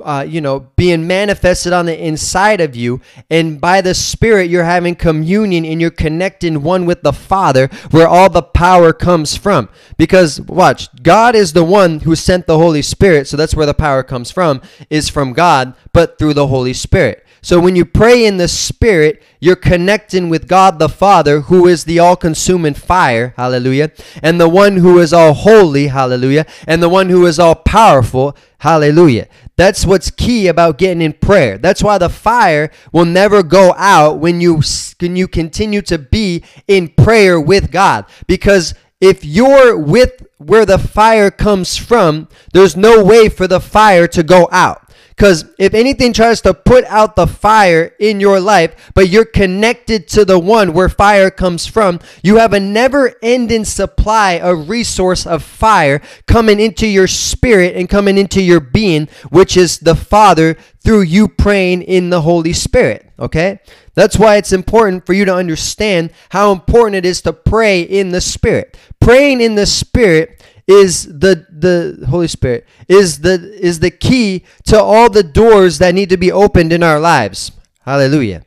uh, 0.02 0.24
you 0.26 0.40
know, 0.40 0.60
being 0.76 1.06
manifested 1.06 1.72
on 1.72 1.86
the 1.86 1.98
inside 1.98 2.60
of 2.60 2.76
you. 2.76 3.00
And 3.30 3.60
by 3.60 3.80
the 3.80 3.94
Spirit, 3.94 4.50
you're 4.50 4.64
having 4.64 4.94
communion 4.94 5.64
and 5.64 5.80
you're 5.80 5.90
connecting 5.90 6.62
one 6.62 6.86
with 6.86 7.02
the 7.02 7.12
Father, 7.12 7.68
where 7.90 8.08
all 8.08 8.28
the 8.28 8.42
power 8.42 8.92
comes 8.92 9.36
from. 9.36 9.68
Because, 9.96 10.40
watch, 10.40 10.88
God 11.02 11.34
is 11.34 11.52
the 11.52 11.64
one 11.64 12.00
who 12.00 12.14
sent 12.14 12.46
the 12.46 12.58
Holy 12.58 12.82
Spirit. 12.82 13.28
So 13.28 13.36
that's 13.36 13.54
where 13.54 13.66
the 13.66 13.74
power 13.74 14.02
comes 14.02 14.30
from, 14.30 14.60
is 14.90 15.08
from 15.08 15.32
God, 15.32 15.74
but 15.92 16.18
through 16.18 16.34
the 16.34 16.48
Holy 16.48 16.72
Spirit. 16.72 17.26
So 17.46 17.60
when 17.60 17.76
you 17.76 17.84
pray 17.84 18.24
in 18.24 18.38
the 18.38 18.48
Spirit, 18.48 19.22
you're 19.38 19.54
connecting 19.54 20.28
with 20.28 20.48
God 20.48 20.80
the 20.80 20.88
Father, 20.88 21.42
who 21.42 21.68
is 21.68 21.84
the 21.84 22.00
all 22.00 22.16
consuming 22.16 22.74
fire, 22.74 23.34
hallelujah, 23.36 23.92
and 24.20 24.40
the 24.40 24.48
one 24.48 24.78
who 24.78 24.98
is 24.98 25.12
all 25.12 25.32
holy, 25.32 25.86
hallelujah, 25.86 26.44
and 26.66 26.82
the 26.82 26.88
one 26.88 27.08
who 27.08 27.24
is 27.24 27.38
all 27.38 27.54
powerful, 27.54 28.36
hallelujah. 28.58 29.28
That's 29.56 29.86
what's 29.86 30.10
key 30.10 30.48
about 30.48 30.76
getting 30.78 31.00
in 31.00 31.14
prayer. 31.14 31.56
That's 31.56 31.82
why 31.82 31.96
the 31.98 32.10
fire 32.10 32.70
will 32.92 33.06
never 33.06 33.42
go 33.42 33.74
out 33.76 34.18
when 34.18 34.40
you 34.40 34.60
when 35.00 35.16
you 35.16 35.28
continue 35.28 35.82
to 35.82 35.98
be 35.98 36.44
in 36.68 36.88
prayer 36.88 37.40
with 37.40 37.70
God 37.70 38.04
because 38.26 38.74
if 39.00 39.24
you're 39.24 39.76
with 39.78 40.26
where 40.38 40.66
the 40.66 40.78
fire 40.78 41.30
comes 41.30 41.76
from, 41.76 42.28
there's 42.52 42.76
no 42.76 43.04
way 43.04 43.28
for 43.28 43.46
the 43.46 43.60
fire 43.60 44.06
to 44.08 44.22
go 44.22 44.48
out 44.50 44.85
Because 45.16 45.46
if 45.58 45.72
anything 45.72 46.12
tries 46.12 46.42
to 46.42 46.52
put 46.52 46.84
out 46.84 47.16
the 47.16 47.26
fire 47.26 47.94
in 47.98 48.20
your 48.20 48.38
life, 48.38 48.92
but 48.94 49.08
you're 49.08 49.24
connected 49.24 50.08
to 50.08 50.26
the 50.26 50.38
one 50.38 50.74
where 50.74 50.90
fire 50.90 51.30
comes 51.30 51.66
from, 51.66 52.00
you 52.22 52.36
have 52.36 52.52
a 52.52 52.60
never 52.60 53.14
ending 53.22 53.64
supply 53.64 54.32
of 54.32 54.68
resource 54.68 55.26
of 55.26 55.42
fire 55.42 56.02
coming 56.26 56.60
into 56.60 56.86
your 56.86 57.06
spirit 57.06 57.76
and 57.76 57.88
coming 57.88 58.18
into 58.18 58.42
your 58.42 58.60
being, 58.60 59.08
which 59.30 59.56
is 59.56 59.78
the 59.78 59.94
Father 59.94 60.54
through 60.84 61.00
you 61.00 61.28
praying 61.28 61.80
in 61.80 62.10
the 62.10 62.20
Holy 62.20 62.52
Spirit. 62.52 63.10
Okay? 63.18 63.60
That's 63.94 64.18
why 64.18 64.36
it's 64.36 64.52
important 64.52 65.06
for 65.06 65.14
you 65.14 65.24
to 65.24 65.34
understand 65.34 66.10
how 66.28 66.52
important 66.52 66.96
it 66.96 67.06
is 67.06 67.22
to 67.22 67.32
pray 67.32 67.80
in 67.80 68.10
the 68.10 68.20
Spirit. 68.20 68.76
Praying 69.00 69.40
in 69.40 69.54
the 69.54 69.64
Spirit 69.64 70.42
is 70.66 71.06
the 71.06 71.46
the 71.50 72.06
Holy 72.08 72.26
Spirit 72.26 72.66
is 72.88 73.20
the 73.20 73.34
is 73.60 73.80
the 73.80 73.90
key 73.90 74.44
to 74.64 74.80
all 74.80 75.08
the 75.08 75.22
doors 75.22 75.78
that 75.78 75.94
need 75.94 76.10
to 76.10 76.16
be 76.16 76.32
opened 76.32 76.72
in 76.72 76.82
our 76.82 76.98
lives. 76.98 77.52
Hallelujah. 77.80 78.44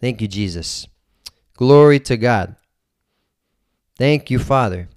Thank 0.00 0.20
you, 0.20 0.28
Jesus. 0.28 0.86
Glory 1.56 2.00
to 2.00 2.16
God. 2.16 2.56
Thank 3.96 4.30
you, 4.30 4.40
Father. 4.40 4.88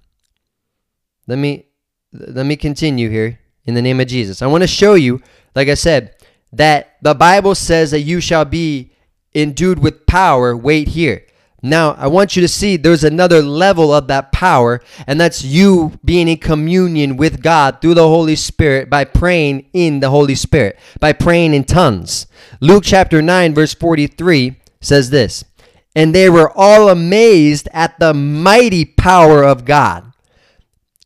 Let 1.28 1.38
me 1.38 1.66
let 2.12 2.46
me 2.46 2.56
continue 2.56 3.10
here 3.10 3.40
in 3.66 3.76
the 3.76 3.82
name 3.82 4.00
of 4.00 4.08
Jesus. 4.08 4.42
I 4.42 4.48
want 4.48 4.64
to 4.64 4.68
show 4.68 4.96
you, 4.96 5.22
like 5.56 5.68
I 5.68 5.76
said, 5.76 6.16
that 6.54 6.98
the 7.02 7.14
Bible 7.14 7.54
says 7.54 7.92
that 7.92 8.02
you 8.02 8.20
shall 8.22 8.46
be 8.46 8.92
endued 9.36 9.80
with 9.80 10.08
power, 10.08 10.58
wait 10.58 10.88
here. 10.88 11.26
Now, 11.64 11.94
I 11.94 12.06
want 12.08 12.36
you 12.36 12.42
to 12.44 12.48
see 12.48 12.78
there's 12.78 13.04
another 13.04 13.42
level 13.42 13.92
of 13.92 14.08
that 14.08 14.32
power, 14.32 14.80
and 15.08 15.20
that's 15.20 15.44
you 15.44 16.00
being 16.06 16.28
in 16.28 16.38
communion 16.38 17.18
with 17.18 17.42
God 17.42 17.82
through 17.82 17.96
the 17.96 18.08
Holy 18.08 18.36
Spirit 18.36 18.92
by 18.92 19.06
praying 19.06 19.68
in 19.74 20.00
the 20.00 20.12
Holy 20.12 20.36
Spirit, 20.36 20.78
by 21.00 21.14
praying 21.14 21.56
in 21.56 21.64
tongues. 21.64 22.28
Luke 22.62 22.84
chapter 22.86 23.24
9, 23.24 23.56
verse 23.56 23.74
43 23.74 24.56
says 24.82 25.10
this 25.10 25.46
And 25.96 26.14
they 26.14 26.30
were 26.30 26.52
all 26.56 26.90
amazed 26.90 27.68
at 27.74 27.98
the 28.00 28.14
mighty 28.14 28.86
power 28.86 29.44
of 29.44 29.66
God. 29.66 30.14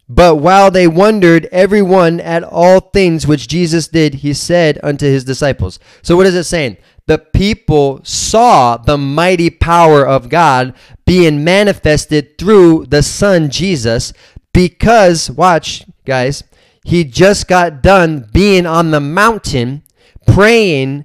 But 0.09 0.35
while 0.35 0.69
they 0.69 0.89
wondered, 0.89 1.47
every 1.53 1.81
one 1.81 2.19
at 2.19 2.43
all 2.43 2.81
things 2.81 3.25
which 3.25 3.47
Jesus 3.47 3.87
did, 3.87 4.15
he 4.15 4.33
said 4.33 4.77
unto 4.83 5.05
his 5.05 5.23
disciples. 5.23 5.79
So, 6.01 6.17
what 6.17 6.25
is 6.25 6.35
it 6.35 6.43
saying? 6.43 6.75
The 7.11 7.17
people 7.17 7.99
saw 8.05 8.77
the 8.77 8.97
mighty 8.97 9.49
power 9.49 10.07
of 10.07 10.29
God 10.29 10.73
being 11.05 11.43
manifested 11.43 12.37
through 12.37 12.85
the 12.85 13.03
Son 13.03 13.49
Jesus 13.49 14.13
because, 14.53 15.29
watch, 15.29 15.83
guys, 16.05 16.45
he 16.85 17.03
just 17.03 17.49
got 17.49 17.83
done 17.83 18.29
being 18.31 18.65
on 18.65 18.91
the 18.91 19.01
mountain 19.01 19.83
praying 20.25 21.03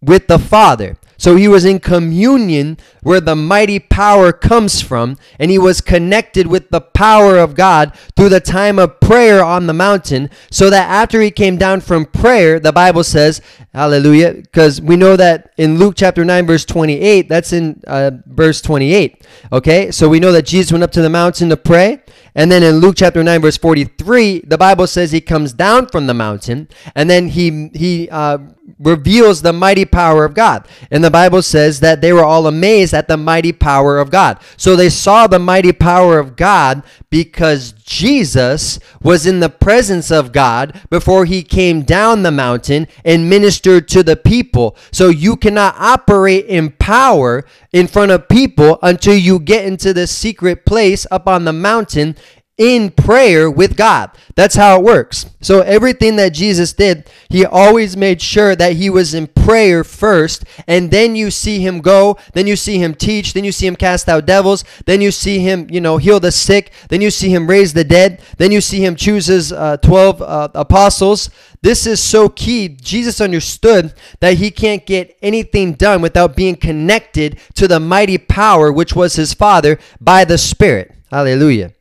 with 0.00 0.28
the 0.28 0.38
Father. 0.38 0.96
So 1.18 1.34
he 1.34 1.48
was 1.48 1.64
in 1.64 1.80
communion 1.80 2.78
where 3.02 3.20
the 3.20 3.34
mighty 3.34 3.80
power 3.80 4.32
comes 4.32 4.80
from, 4.80 5.18
and 5.38 5.50
he 5.50 5.58
was 5.58 5.80
connected 5.80 6.46
with 6.46 6.70
the 6.70 6.80
power 6.80 7.36
of 7.36 7.54
God 7.54 7.92
through 8.16 8.28
the 8.30 8.40
time 8.40 8.78
of 8.78 9.00
prayer 9.00 9.42
on 9.44 9.66
the 9.66 9.74
mountain. 9.74 10.30
So 10.50 10.70
that 10.70 10.88
after 10.88 11.20
he 11.20 11.32
came 11.32 11.56
down 11.56 11.80
from 11.80 12.06
prayer, 12.06 12.60
the 12.60 12.72
Bible 12.72 13.02
says, 13.02 13.42
Hallelujah, 13.74 14.34
because 14.34 14.80
we 14.80 14.96
know 14.96 15.16
that 15.16 15.52
in 15.58 15.78
Luke 15.78 15.94
chapter 15.96 16.24
9, 16.24 16.46
verse 16.46 16.64
28, 16.64 17.28
that's 17.28 17.52
in 17.52 17.82
uh, 17.86 18.12
verse 18.26 18.60
28. 18.62 19.26
Okay, 19.52 19.90
so 19.90 20.08
we 20.08 20.20
know 20.20 20.32
that 20.32 20.46
Jesus 20.46 20.72
went 20.72 20.84
up 20.84 20.92
to 20.92 21.02
the 21.02 21.10
mountain 21.10 21.48
to 21.48 21.56
pray. 21.56 22.02
And 22.34 22.52
then 22.52 22.62
in 22.62 22.76
Luke 22.76 22.94
chapter 22.96 23.22
9, 23.24 23.40
verse 23.42 23.56
43, 23.56 24.40
the 24.46 24.56
Bible 24.56 24.86
says 24.86 25.10
he 25.10 25.20
comes 25.20 25.52
down 25.52 25.88
from 25.88 26.06
the 26.06 26.14
mountain 26.14 26.68
and 26.94 27.10
then 27.10 27.28
he, 27.28 27.70
he 27.74 28.08
uh, 28.10 28.38
reveals 28.78 29.42
the 29.42 29.52
mighty 29.52 29.84
power 29.84 30.24
of 30.24 30.34
God. 30.34 30.66
And 30.90 31.02
the 31.02 31.10
Bible 31.10 31.42
says 31.42 31.80
that 31.80 32.00
they 32.00 32.12
were 32.12 32.24
all 32.24 32.46
amazed 32.46 32.94
at 32.94 33.08
the 33.08 33.16
mighty 33.16 33.52
power 33.52 33.98
of 33.98 34.10
God. 34.10 34.40
So 34.56 34.76
they 34.76 34.90
saw 34.90 35.26
the 35.26 35.38
mighty 35.38 35.72
power 35.72 36.18
of 36.18 36.36
God 36.36 36.82
because 37.10 37.72
Jesus 37.72 38.78
was 39.02 39.26
in 39.26 39.40
the 39.40 39.48
presence 39.48 40.10
of 40.10 40.32
God 40.32 40.80
before 40.90 41.24
he 41.24 41.42
came 41.42 41.82
down 41.82 42.22
the 42.22 42.30
mountain 42.30 42.86
and 43.04 43.30
ministered 43.30 43.88
to 43.88 44.02
the 44.02 44.16
people. 44.16 44.76
So 44.92 45.08
you 45.08 45.36
cannot 45.36 45.74
operate 45.78 46.46
in 46.46 46.72
power 46.72 47.44
in 47.72 47.86
front 47.86 48.10
of 48.10 48.28
people 48.28 48.78
until 48.82 49.14
you 49.14 49.38
get 49.38 49.64
into 49.64 49.92
the 49.92 50.06
secret 50.06 50.66
place 50.66 51.06
up 51.10 51.26
on 51.26 51.44
the 51.44 51.52
mountain 51.52 52.16
in 52.58 52.90
prayer 52.90 53.48
with 53.48 53.76
God. 53.76 54.10
That's 54.34 54.56
how 54.56 54.78
it 54.78 54.84
works. 54.84 55.26
So 55.40 55.60
everything 55.60 56.16
that 56.16 56.30
Jesus 56.30 56.72
did, 56.72 57.08
he 57.28 57.46
always 57.46 57.96
made 57.96 58.20
sure 58.20 58.56
that 58.56 58.74
he 58.74 58.90
was 58.90 59.14
in 59.14 59.28
prayer 59.28 59.84
first, 59.84 60.44
and 60.66 60.90
then 60.90 61.14
you 61.14 61.30
see 61.30 61.60
him 61.60 61.80
go, 61.80 62.18
then 62.34 62.48
you 62.48 62.56
see 62.56 62.78
him 62.78 62.94
teach, 62.94 63.32
then 63.32 63.44
you 63.44 63.52
see 63.52 63.66
him 63.66 63.76
cast 63.76 64.08
out 64.08 64.26
devils, 64.26 64.64
then 64.86 65.00
you 65.00 65.12
see 65.12 65.38
him, 65.38 65.68
you 65.70 65.80
know, 65.80 65.96
heal 65.96 66.18
the 66.18 66.32
sick, 66.32 66.72
then 66.88 67.00
you 67.00 67.10
see 67.10 67.32
him 67.32 67.48
raise 67.48 67.72
the 67.72 67.84
dead, 67.84 68.20
then 68.36 68.50
you 68.50 68.60
see 68.60 68.84
him 68.84 68.96
choose 68.96 69.26
his 69.26 69.52
uh, 69.52 69.76
12 69.78 70.20
uh, 70.20 70.48
apostles. 70.54 71.30
This 71.62 71.86
is 71.86 72.00
so 72.00 72.28
key. 72.28 72.68
Jesus 72.68 73.20
understood 73.20 73.94
that 74.20 74.38
he 74.38 74.50
can't 74.50 74.84
get 74.84 75.16
anything 75.22 75.74
done 75.74 76.02
without 76.02 76.36
being 76.36 76.56
connected 76.56 77.38
to 77.54 77.66
the 77.66 77.80
mighty 77.80 78.18
power 78.18 78.72
which 78.72 78.94
was 78.94 79.14
his 79.14 79.34
Father 79.34 79.78
by 80.00 80.24
the 80.24 80.38
Spirit. 80.38 80.94
Hallelujah. 81.10 81.72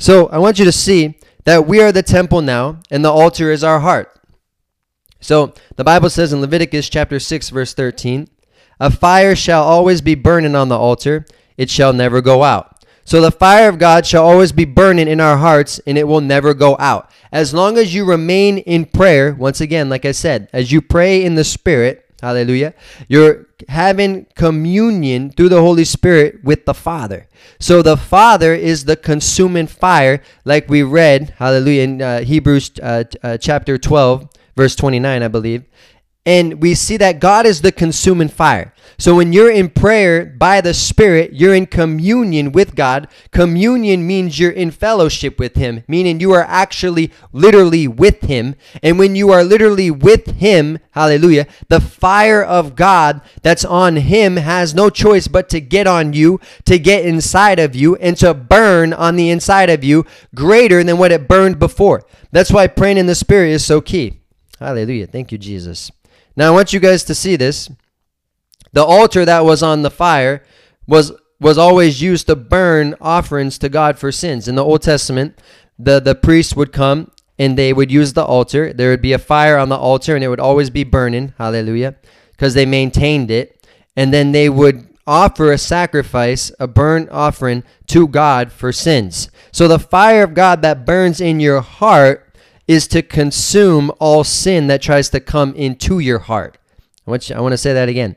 So 0.00 0.28
I 0.28 0.38
want 0.38 0.58
you 0.58 0.64
to 0.64 0.72
see 0.72 1.18
that 1.44 1.66
we 1.66 1.82
are 1.82 1.92
the 1.92 2.02
temple 2.02 2.40
now, 2.40 2.80
and 2.90 3.04
the 3.04 3.12
altar 3.12 3.52
is 3.52 3.62
our 3.62 3.80
heart. 3.80 4.18
So 5.20 5.52
the 5.76 5.84
Bible 5.84 6.08
says 6.08 6.32
in 6.32 6.40
Leviticus 6.40 6.88
chapter 6.88 7.20
6, 7.20 7.50
verse 7.50 7.74
13, 7.74 8.26
A 8.80 8.90
fire 8.90 9.36
shall 9.36 9.62
always 9.62 10.00
be 10.00 10.14
burning 10.14 10.54
on 10.54 10.70
the 10.70 10.78
altar, 10.78 11.26
it 11.58 11.68
shall 11.68 11.92
never 11.92 12.22
go 12.22 12.42
out. 12.42 12.82
So 13.04 13.20
the 13.20 13.30
fire 13.30 13.68
of 13.68 13.78
God 13.78 14.06
shall 14.06 14.24
always 14.24 14.52
be 14.52 14.64
burning 14.64 15.06
in 15.06 15.20
our 15.20 15.36
hearts, 15.36 15.78
and 15.86 15.98
it 15.98 16.08
will 16.08 16.22
never 16.22 16.54
go 16.54 16.78
out. 16.78 17.10
As 17.30 17.52
long 17.52 17.76
as 17.76 17.94
you 17.94 18.06
remain 18.06 18.56
in 18.56 18.86
prayer, 18.86 19.34
once 19.34 19.60
again, 19.60 19.90
like 19.90 20.06
I 20.06 20.12
said, 20.12 20.48
as 20.54 20.72
you 20.72 20.80
pray 20.80 21.22
in 21.22 21.34
the 21.34 21.44
Spirit, 21.44 22.09
Hallelujah. 22.20 22.74
You're 23.08 23.46
having 23.68 24.26
communion 24.34 25.30
through 25.30 25.48
the 25.48 25.60
Holy 25.60 25.84
Spirit 25.84 26.44
with 26.44 26.66
the 26.66 26.74
Father. 26.74 27.28
So 27.58 27.82
the 27.82 27.96
Father 27.96 28.54
is 28.54 28.84
the 28.84 28.96
consuming 28.96 29.66
fire, 29.66 30.22
like 30.44 30.68
we 30.68 30.82
read, 30.82 31.34
hallelujah, 31.38 31.82
in 31.82 32.02
uh, 32.02 32.20
Hebrews 32.20 32.72
uh, 32.82 33.04
uh, 33.22 33.38
chapter 33.38 33.78
12, 33.78 34.28
verse 34.56 34.76
29, 34.76 35.22
I 35.22 35.28
believe. 35.28 35.64
And 36.26 36.60
we 36.60 36.74
see 36.74 36.98
that 36.98 37.18
God 37.18 37.46
is 37.46 37.62
the 37.62 37.72
consuming 37.72 38.28
fire. 38.28 38.74
So 38.98 39.14
when 39.14 39.32
you're 39.32 39.50
in 39.50 39.70
prayer 39.70 40.26
by 40.26 40.60
the 40.60 40.74
Spirit, 40.74 41.32
you're 41.32 41.54
in 41.54 41.64
communion 41.64 42.52
with 42.52 42.74
God. 42.74 43.08
Communion 43.30 44.06
means 44.06 44.38
you're 44.38 44.50
in 44.50 44.70
fellowship 44.70 45.38
with 45.38 45.56
Him, 45.56 45.82
meaning 45.88 46.20
you 46.20 46.32
are 46.32 46.44
actually 46.44 47.10
literally 47.32 47.88
with 47.88 48.20
Him. 48.20 48.56
And 48.82 48.98
when 48.98 49.16
you 49.16 49.30
are 49.30 49.42
literally 49.42 49.90
with 49.90 50.32
Him, 50.32 50.78
hallelujah, 50.90 51.46
the 51.68 51.80
fire 51.80 52.44
of 52.44 52.76
God 52.76 53.22
that's 53.40 53.64
on 53.64 53.96
Him 53.96 54.36
has 54.36 54.74
no 54.74 54.90
choice 54.90 55.26
but 55.26 55.48
to 55.48 55.60
get 55.62 55.86
on 55.86 56.12
you, 56.12 56.38
to 56.66 56.78
get 56.78 57.06
inside 57.06 57.58
of 57.58 57.74
you, 57.74 57.96
and 57.96 58.18
to 58.18 58.34
burn 58.34 58.92
on 58.92 59.16
the 59.16 59.30
inside 59.30 59.70
of 59.70 59.82
you 59.82 60.04
greater 60.34 60.84
than 60.84 60.98
what 60.98 61.12
it 61.12 61.26
burned 61.26 61.58
before. 61.58 62.02
That's 62.30 62.52
why 62.52 62.66
praying 62.66 62.98
in 62.98 63.06
the 63.06 63.14
Spirit 63.14 63.52
is 63.52 63.64
so 63.64 63.80
key. 63.80 64.20
Hallelujah. 64.58 65.06
Thank 65.06 65.32
you, 65.32 65.38
Jesus. 65.38 65.90
Now, 66.36 66.48
I 66.48 66.50
want 66.50 66.72
you 66.72 66.80
guys 66.80 67.04
to 67.04 67.14
see 67.14 67.36
this. 67.36 67.70
The 68.72 68.84
altar 68.84 69.24
that 69.24 69.44
was 69.44 69.62
on 69.62 69.82
the 69.82 69.90
fire 69.90 70.44
was 70.86 71.12
was 71.40 71.56
always 71.56 72.02
used 72.02 72.26
to 72.26 72.36
burn 72.36 72.94
offerings 73.00 73.58
to 73.58 73.68
God 73.68 73.98
for 73.98 74.12
sins. 74.12 74.46
In 74.46 74.56
the 74.56 74.64
Old 74.64 74.82
Testament, 74.82 75.40
the, 75.78 75.98
the 75.98 76.14
priest 76.14 76.54
would 76.54 76.72
come 76.72 77.10
and 77.38 77.56
they 77.56 77.72
would 77.72 77.90
use 77.90 78.12
the 78.12 78.24
altar. 78.24 78.72
There 78.74 78.90
would 78.90 79.00
be 79.00 79.14
a 79.14 79.18
fire 79.18 79.56
on 79.56 79.70
the 79.70 79.78
altar 79.78 80.14
and 80.14 80.22
it 80.22 80.28
would 80.28 80.38
always 80.38 80.68
be 80.68 80.84
burning. 80.84 81.32
Hallelujah. 81.38 81.96
Because 82.32 82.52
they 82.52 82.66
maintained 82.66 83.30
it. 83.30 83.66
And 83.96 84.12
then 84.12 84.32
they 84.32 84.50
would 84.50 84.86
offer 85.06 85.50
a 85.50 85.58
sacrifice, 85.58 86.52
a 86.60 86.68
burnt 86.68 87.08
offering 87.10 87.64
to 87.86 88.06
God 88.06 88.52
for 88.52 88.70
sins. 88.70 89.30
So 89.50 89.66
the 89.66 89.78
fire 89.78 90.22
of 90.22 90.34
God 90.34 90.60
that 90.62 90.84
burns 90.84 91.20
in 91.20 91.40
your 91.40 91.62
heart 91.62 92.29
is 92.70 92.86
to 92.86 93.02
consume 93.02 93.90
all 93.98 94.22
sin 94.22 94.68
that 94.68 94.80
tries 94.80 95.08
to 95.08 95.18
come 95.18 95.52
into 95.56 95.98
your 95.98 96.20
heart. 96.20 96.56
I 97.04 97.10
want, 97.10 97.28
you, 97.28 97.34
I 97.34 97.40
want 97.40 97.52
to 97.52 97.58
say 97.58 97.72
that 97.72 97.88
again. 97.88 98.14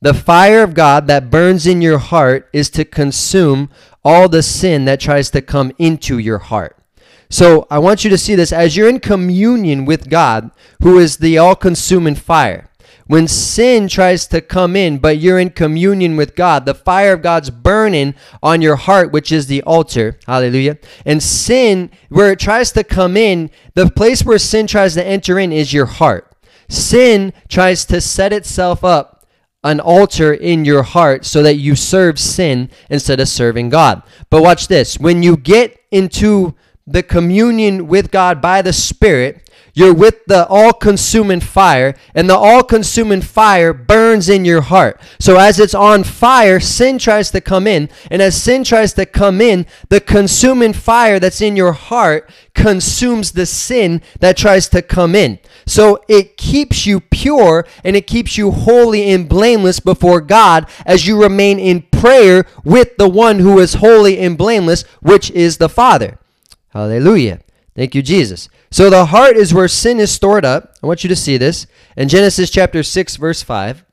The 0.00 0.12
fire 0.12 0.64
of 0.64 0.74
God 0.74 1.06
that 1.06 1.30
burns 1.30 1.68
in 1.68 1.80
your 1.80 1.98
heart 1.98 2.50
is 2.52 2.68
to 2.70 2.84
consume 2.84 3.70
all 4.04 4.28
the 4.28 4.42
sin 4.42 4.86
that 4.86 4.98
tries 4.98 5.30
to 5.30 5.40
come 5.40 5.70
into 5.78 6.18
your 6.18 6.38
heart. 6.38 6.76
So 7.30 7.68
I 7.70 7.78
want 7.78 8.02
you 8.02 8.10
to 8.10 8.18
see 8.18 8.34
this 8.34 8.52
as 8.52 8.76
you're 8.76 8.88
in 8.88 8.98
communion 8.98 9.84
with 9.84 10.10
God, 10.10 10.50
who 10.82 10.98
is 10.98 11.18
the 11.18 11.38
all 11.38 11.54
consuming 11.54 12.16
fire. 12.16 12.70
When 13.12 13.28
sin 13.28 13.88
tries 13.88 14.26
to 14.28 14.40
come 14.40 14.74
in, 14.74 14.96
but 14.96 15.18
you're 15.18 15.38
in 15.38 15.50
communion 15.50 16.16
with 16.16 16.34
God, 16.34 16.64
the 16.64 16.72
fire 16.72 17.12
of 17.12 17.20
God's 17.20 17.50
burning 17.50 18.14
on 18.42 18.62
your 18.62 18.76
heart, 18.76 19.12
which 19.12 19.30
is 19.30 19.48
the 19.48 19.62
altar. 19.64 20.18
Hallelujah. 20.26 20.78
And 21.04 21.22
sin, 21.22 21.90
where 22.08 22.32
it 22.32 22.38
tries 22.38 22.72
to 22.72 22.82
come 22.82 23.18
in, 23.18 23.50
the 23.74 23.90
place 23.90 24.24
where 24.24 24.38
sin 24.38 24.66
tries 24.66 24.94
to 24.94 25.06
enter 25.06 25.38
in 25.38 25.52
is 25.52 25.74
your 25.74 25.84
heart. 25.84 26.34
sin 26.70 27.34
tries 27.50 27.84
to 27.84 28.00
set 28.00 28.32
itself 28.32 28.82
up 28.82 29.26
an 29.62 29.78
altar 29.78 30.32
in 30.32 30.64
your 30.64 30.82
heart 30.82 31.26
so 31.26 31.42
that 31.42 31.56
you 31.56 31.76
serve 31.76 32.18
sin 32.18 32.70
instead 32.88 33.20
of 33.20 33.28
serving 33.28 33.68
God. 33.68 34.02
But 34.30 34.42
watch 34.42 34.68
this. 34.68 34.98
When 34.98 35.22
you 35.22 35.36
get 35.36 35.78
into 35.90 36.54
the 36.86 37.02
communion 37.02 37.88
with 37.88 38.10
God 38.10 38.40
by 38.40 38.62
the 38.62 38.72
Spirit, 38.72 39.50
you're 39.74 39.94
with 39.94 40.24
the 40.26 40.46
all 40.48 40.74
consuming 40.74 41.40
fire, 41.40 41.94
and 42.14 42.28
the 42.28 42.36
all 42.36 42.62
consuming 42.62 43.22
fire 43.22 43.72
burns 43.72 44.28
in 44.28 44.44
your 44.44 44.60
heart. 44.60 45.00
So, 45.18 45.38
as 45.38 45.58
it's 45.58 45.74
on 45.74 46.04
fire, 46.04 46.60
sin 46.60 46.98
tries 46.98 47.30
to 47.30 47.40
come 47.40 47.66
in. 47.66 47.88
And 48.10 48.20
as 48.20 48.40
sin 48.40 48.64
tries 48.64 48.92
to 48.94 49.06
come 49.06 49.40
in, 49.40 49.66
the 49.88 50.00
consuming 50.00 50.74
fire 50.74 51.18
that's 51.18 51.40
in 51.40 51.56
your 51.56 51.72
heart 51.72 52.30
consumes 52.54 53.32
the 53.32 53.46
sin 53.46 54.02
that 54.20 54.36
tries 54.36 54.68
to 54.70 54.82
come 54.82 55.14
in. 55.14 55.38
So, 55.66 56.04
it 56.06 56.36
keeps 56.36 56.84
you 56.84 57.00
pure 57.00 57.66
and 57.82 57.96
it 57.96 58.06
keeps 58.06 58.36
you 58.36 58.50
holy 58.50 59.10
and 59.10 59.26
blameless 59.26 59.80
before 59.80 60.20
God 60.20 60.68
as 60.84 61.06
you 61.06 61.20
remain 61.20 61.58
in 61.58 61.82
prayer 61.82 62.44
with 62.62 62.98
the 62.98 63.08
one 63.08 63.38
who 63.38 63.58
is 63.58 63.74
holy 63.74 64.18
and 64.18 64.36
blameless, 64.36 64.82
which 65.00 65.30
is 65.30 65.56
the 65.56 65.70
Father. 65.70 66.18
Hallelujah. 66.70 67.40
Thank 67.74 67.94
you, 67.94 68.02
Jesus. 68.02 68.50
So 68.72 68.88
the 68.88 69.04
heart 69.04 69.36
is 69.36 69.52
where 69.52 69.68
sin 69.68 70.00
is 70.00 70.10
stored 70.10 70.46
up. 70.46 70.74
I 70.82 70.86
want 70.86 71.04
you 71.04 71.08
to 71.08 71.16
see 71.16 71.36
this. 71.36 71.66
In 71.94 72.08
Genesis 72.08 72.48
chapter 72.48 72.82
6, 72.82 73.16
verse 73.16 73.42
5. 73.42 73.84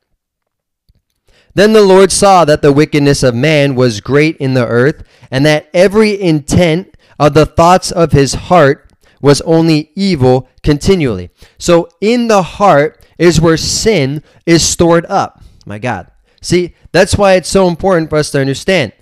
Then 1.54 1.74
the 1.74 1.82
Lord 1.82 2.10
saw 2.10 2.46
that 2.46 2.62
the 2.62 2.72
wickedness 2.72 3.22
of 3.22 3.34
man 3.34 3.74
was 3.74 4.00
great 4.00 4.38
in 4.38 4.54
the 4.54 4.66
earth, 4.66 5.04
and 5.30 5.44
that 5.44 5.68
every 5.74 6.18
intent 6.18 6.96
of 7.18 7.34
the 7.34 7.44
thoughts 7.44 7.92
of 7.92 8.12
his 8.12 8.32
heart 8.32 8.90
was 9.20 9.42
only 9.42 9.90
evil 9.94 10.48
continually. 10.62 11.28
So 11.58 11.90
in 12.00 12.28
the 12.28 12.42
heart 12.42 13.04
is 13.18 13.38
where 13.38 13.58
sin 13.58 14.22
is 14.46 14.66
stored 14.66 15.04
up. 15.06 15.42
My 15.66 15.78
God. 15.78 16.10
See, 16.40 16.74
that's 16.92 17.18
why 17.18 17.34
it's 17.34 17.50
so 17.50 17.68
important 17.68 18.08
for 18.08 18.16
us 18.16 18.30
to 18.30 18.40
understand. 18.40 18.94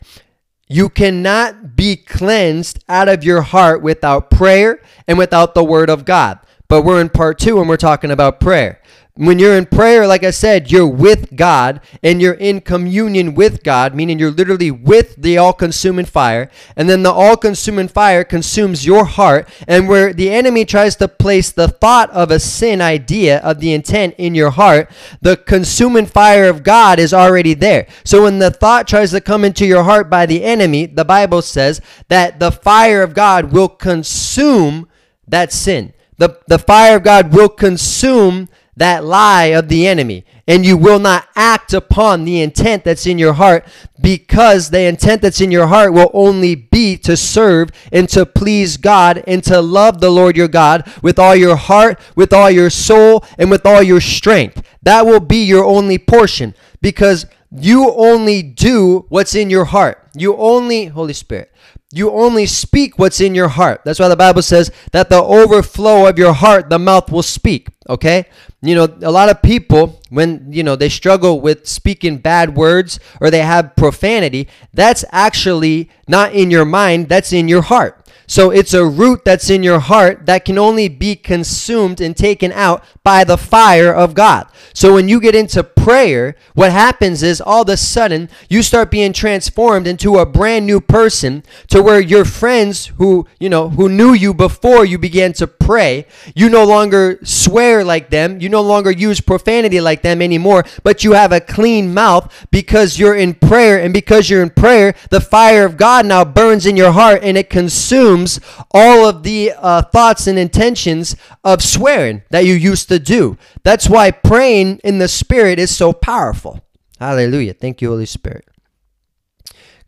You 0.69 0.91
cannot 0.91 1.77
be 1.77 1.97
cleansed 1.97 2.85
out 2.89 3.09
of 3.09 3.25
your 3.25 3.41
heart 3.41 3.83
without 3.83 4.31
prayer 4.31 4.83
and 5.07 5.17
without 5.17 5.55
the 5.55 5.65
word 5.65 5.89
of 5.89 6.05
God. 6.05 6.39
But 6.69 6.83
we're 6.83 7.01
in 7.01 7.09
part 7.09 7.39
two 7.39 7.59
and 7.59 7.69
we're 7.69 7.79
talking 7.79 8.11
about 8.11 8.41
prayer. 8.41 8.83
When 9.19 9.41
you're 9.41 9.57
in 9.57 9.67
prayer, 9.67 10.07
like 10.07 10.23
I 10.23 10.31
said, 10.31 10.71
you're 10.71 10.87
with 10.87 11.35
God 11.35 11.81
and 12.05 12.23
you're 12.23 12.35
in 12.35 12.61
communion 12.61 13.35
with 13.35 13.65
God, 13.65 13.93
meaning 13.93 14.17
you're 14.17 14.31
literally 14.31 14.71
with 14.71 15.17
the 15.17 15.37
all 15.39 15.53
consuming 15.53 16.05
fire. 16.05 16.49
And 16.77 16.89
then 16.89 17.03
the 17.03 17.11
all 17.11 17.37
consuming 17.37 17.89
fire 17.89 18.23
consumes 18.23 18.87
your 18.87 19.05
heart. 19.05 19.49
And 19.67 19.89
where 19.89 20.13
the 20.13 20.31
enemy 20.31 20.65
tries 20.65 20.95
to 20.97 21.09
place 21.09 21.51
the 21.51 21.67
thought 21.67 22.11
of 22.11 22.31
a 22.31 22.39
sin 22.39 22.81
idea, 22.81 23.39
of 23.39 23.59
the 23.59 23.73
intent 23.73 24.15
in 24.19 24.37
your 24.37 24.51
heart, 24.51 24.89
the 25.21 25.37
consuming 25.37 26.07
fire 26.07 26.49
of 26.49 26.63
God 26.63 27.01
is 27.01 27.13
already 27.13 27.55
there. 27.55 27.89
So 28.05 28.23
when 28.23 28.39
the 28.39 28.53
thought 28.53 28.87
tries 28.87 29.11
to 29.11 29.21
come 29.21 29.45
into 29.45 29.67
your 29.67 29.83
heart 29.83 30.09
by 30.09 30.27
the 30.27 30.45
enemy, 30.45 30.87
the 30.87 31.05
Bible 31.05 31.43
says 31.43 31.81
that 32.07 32.39
the 32.39 32.53
fire 32.53 33.03
of 33.03 33.15
God 33.15 33.51
will 33.51 33.69
consume 33.69 34.89
that 35.27 35.53
sin. 35.53 35.93
The, 36.19 36.39
the 36.47 36.61
fire 36.61 36.99
of 36.99 37.03
God 37.03 37.35
will 37.35 37.49
consume 37.49 38.49
that 38.79 39.05
lie 39.05 39.47
of 39.47 39.69
the 39.69 39.87
enemy 39.87 40.25
and 40.49 40.65
you 40.65 40.77
will 40.77 40.99
not 40.99 41.29
act 41.37 41.75
upon 41.75 42.25
the 42.25 42.41
intent 42.41 42.83
that's 42.83 43.07
in 43.07 43.19
your 43.19 43.35
heart 43.35 43.67
because 44.01 44.71
the 44.71 44.81
intent 44.81 45.21
that's 45.21 45.41
in 45.43 45.51
your 45.51 45.67
heart 45.67 45.93
will 45.93 46.11
only 46.15 46.55
be 46.55 46.97
to 46.97 47.17
serve 47.17 47.69
and 47.93 48.09
to 48.09 48.25
please 48.25 48.79
God 48.79 49.23
and 49.27 49.45
to 49.45 49.61
love 49.61 50.01
the 50.01 50.11
Lord 50.11 50.37
your 50.37 50.49
God 50.49 50.91
with 51.03 51.19
all 51.19 51.37
your 51.37 51.57
heart, 51.57 52.01
with 52.17 52.33
all 52.33 52.51
your 52.51 52.71
soul, 52.71 53.25
and 53.39 53.51
with 53.51 53.67
all 53.67 53.83
your 53.83 54.01
strength. 54.01 54.63
That 54.83 55.05
will 55.05 55.21
be 55.21 55.45
your 55.45 55.65
only 55.65 55.99
portion 55.99 56.55
because 56.81 57.27
you 57.51 57.91
only 57.93 58.43
do 58.43 59.05
what's 59.11 59.35
in 59.35 59.51
your 59.51 59.67
heart. 59.67 60.09
You 60.15 60.37
only, 60.37 60.87
Holy 60.87 61.13
Spirit, 61.13 61.53
you 61.93 62.11
only 62.11 62.47
speak 62.47 62.99
what's 62.99 63.21
in 63.21 63.35
your 63.35 63.49
heart. 63.49 63.83
That's 63.85 63.99
why 63.99 64.09
the 64.09 64.17
Bible 64.17 64.43
says 64.43 64.71
that 64.93 65.09
the 65.09 65.23
overflow 65.23 66.07
of 66.07 66.19
your 66.19 66.35
heart, 66.35 66.69
the 66.69 66.79
mouth 66.79 67.11
will 67.11 67.23
speak. 67.23 67.69
Okay? 67.89 68.27
You 68.61 68.75
know, 68.75 68.85
a 69.03 69.11
lot 69.11 69.29
of 69.29 69.41
people, 69.41 70.01
when, 70.11 70.53
you 70.53 70.63
know, 70.63 70.77
they 70.77 70.89
struggle 70.89 71.41
with 71.41 71.67
speaking 71.67 72.19
bad 72.19 72.57
words 72.57 73.01
or 73.21 73.31
they 73.31 73.43
have 73.43 73.77
profanity, 73.77 74.49
that's 74.75 75.05
actually 75.11 75.91
not 76.07 76.33
in 76.33 76.51
your 76.51 76.65
mind, 76.65 77.09
that's 77.09 77.33
in 77.33 77.49
your 77.49 77.63
heart. 77.63 77.99
So 78.31 78.51
it's 78.51 78.75
a 78.75 78.85
root 78.85 79.25
that's 79.25 79.49
in 79.49 79.63
your 79.63 79.81
heart 79.81 80.27
that 80.27 80.45
can 80.45 80.59
only 80.59 80.91
be 80.91 81.17
consumed 81.17 81.99
and 81.99 82.15
taken 82.15 82.53
out 82.53 82.85
by 83.03 83.25
the 83.25 83.39
fire 83.39 83.91
of 83.91 84.13
God. 84.13 84.49
So 84.75 84.93
when 84.93 85.09
you 85.09 85.19
get 85.19 85.35
into 85.35 85.65
prayer, 85.65 86.37
what 86.55 86.71
happens 86.71 87.23
is 87.23 87.41
all 87.41 87.63
of 87.63 87.71
a 87.71 87.79
sudden 87.79 88.29
you 88.51 88.63
start 88.63 88.91
being 88.91 89.15
transformed 89.15 89.87
into 89.87 90.19
a 90.19 90.27
brand 90.27 90.67
new 90.67 90.79
person 90.79 91.43
to 91.69 91.83
where 91.83 92.01
your 92.01 92.27
friends 92.27 92.89
who, 92.99 93.27
you 93.41 93.49
know, 93.49 93.71
who 93.71 93.89
knew 93.89 94.13
you 94.13 94.35
before 94.35 94.85
you 94.85 94.99
began 94.99 95.33
to 95.33 95.47
pray, 95.47 96.07
you 96.35 96.51
no 96.51 96.65
longer 96.65 97.19
swear 97.25 97.78
like 97.85 98.11
them, 98.11 98.41
you 98.41 98.49
no 98.49 98.63
longer 98.63 98.91
use 98.91 99.21
profanity 99.21 99.81
like 99.81 100.03
them 100.03 100.23
anymore, 100.23 100.65
but 100.83 101.05
you 101.05 101.13
have 101.13 101.33
a 101.33 101.41
clean 101.41 101.93
mouth 101.93 102.47
because 102.51 102.99
you're 102.99 103.17
in 103.17 103.35
prayer 103.35 103.81
and 103.81 103.93
because 103.93 104.29
you're 104.29 104.43
in 104.43 104.51
prayer, 104.51 104.95
the 105.11 105.21
fire 105.21 105.65
of 105.65 105.77
God 105.77 106.07
now 106.07 106.25
burns 106.25 106.67
in 106.67 106.77
your 106.77 106.93
heart 106.93 107.21
and 107.23 107.37
it 107.37 107.51
consumes 107.51 108.41
all 108.71 109.09
of 109.09 109.23
the 109.23 109.53
uh, 109.57 109.83
thoughts 109.83 110.27
and 110.27 110.39
intentions 110.39 111.17
of 111.45 111.63
swearing 111.63 112.23
that 112.31 112.45
you 112.45 112.55
used 112.55 112.89
to 112.89 112.99
do. 112.99 113.37
That's 113.63 113.89
why 113.89 114.11
praying 114.11 114.79
in 114.85 114.99
the 114.99 115.09
Spirit 115.09 115.59
is 115.59 115.75
so 115.75 115.93
powerful. 115.93 116.61
Hallelujah. 116.99 117.55
Thank 117.55 117.81
you, 117.81 117.91
Holy 117.91 118.07
Spirit. 118.07 118.47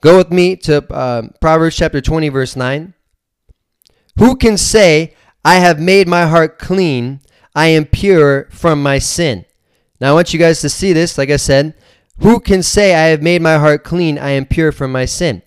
Go 0.00 0.16
with 0.16 0.31
me 0.31 0.57
to 0.57 0.92
uh, 0.92 1.22
Proverbs 1.40 1.76
chapter 1.76 2.00
20, 2.00 2.29
verse 2.31 2.57
9. 2.57 2.94
Who 4.18 4.37
can 4.37 4.57
say, 4.57 5.14
I 5.44 5.57
have 5.57 5.81
made 5.81 6.09
my 6.09 6.26
heart 6.26 6.59
clean, 6.59 7.20
I 7.55 7.69
am 7.69 7.85
pure 7.85 8.49
from 8.51 8.83
my 8.83 8.99
sin? 8.99 9.45
Now, 10.01 10.11
I 10.11 10.15
want 10.15 10.33
you 10.33 10.39
guys 10.39 10.61
to 10.63 10.69
see 10.69 10.93
this. 10.93 11.19
Like 11.19 11.31
I 11.31 11.37
said, 11.37 11.75
who 12.19 12.41
can 12.41 12.63
say, 12.63 12.95
I 12.95 13.09
have 13.09 13.23
made 13.23 13.43
my 13.43 13.59
heart 13.59 13.85
clean, 13.85 14.19
I 14.19 14.31
am 14.31 14.47
pure 14.47 14.73
from 14.73 14.93
my 14.93 15.05
sin? 15.05 15.43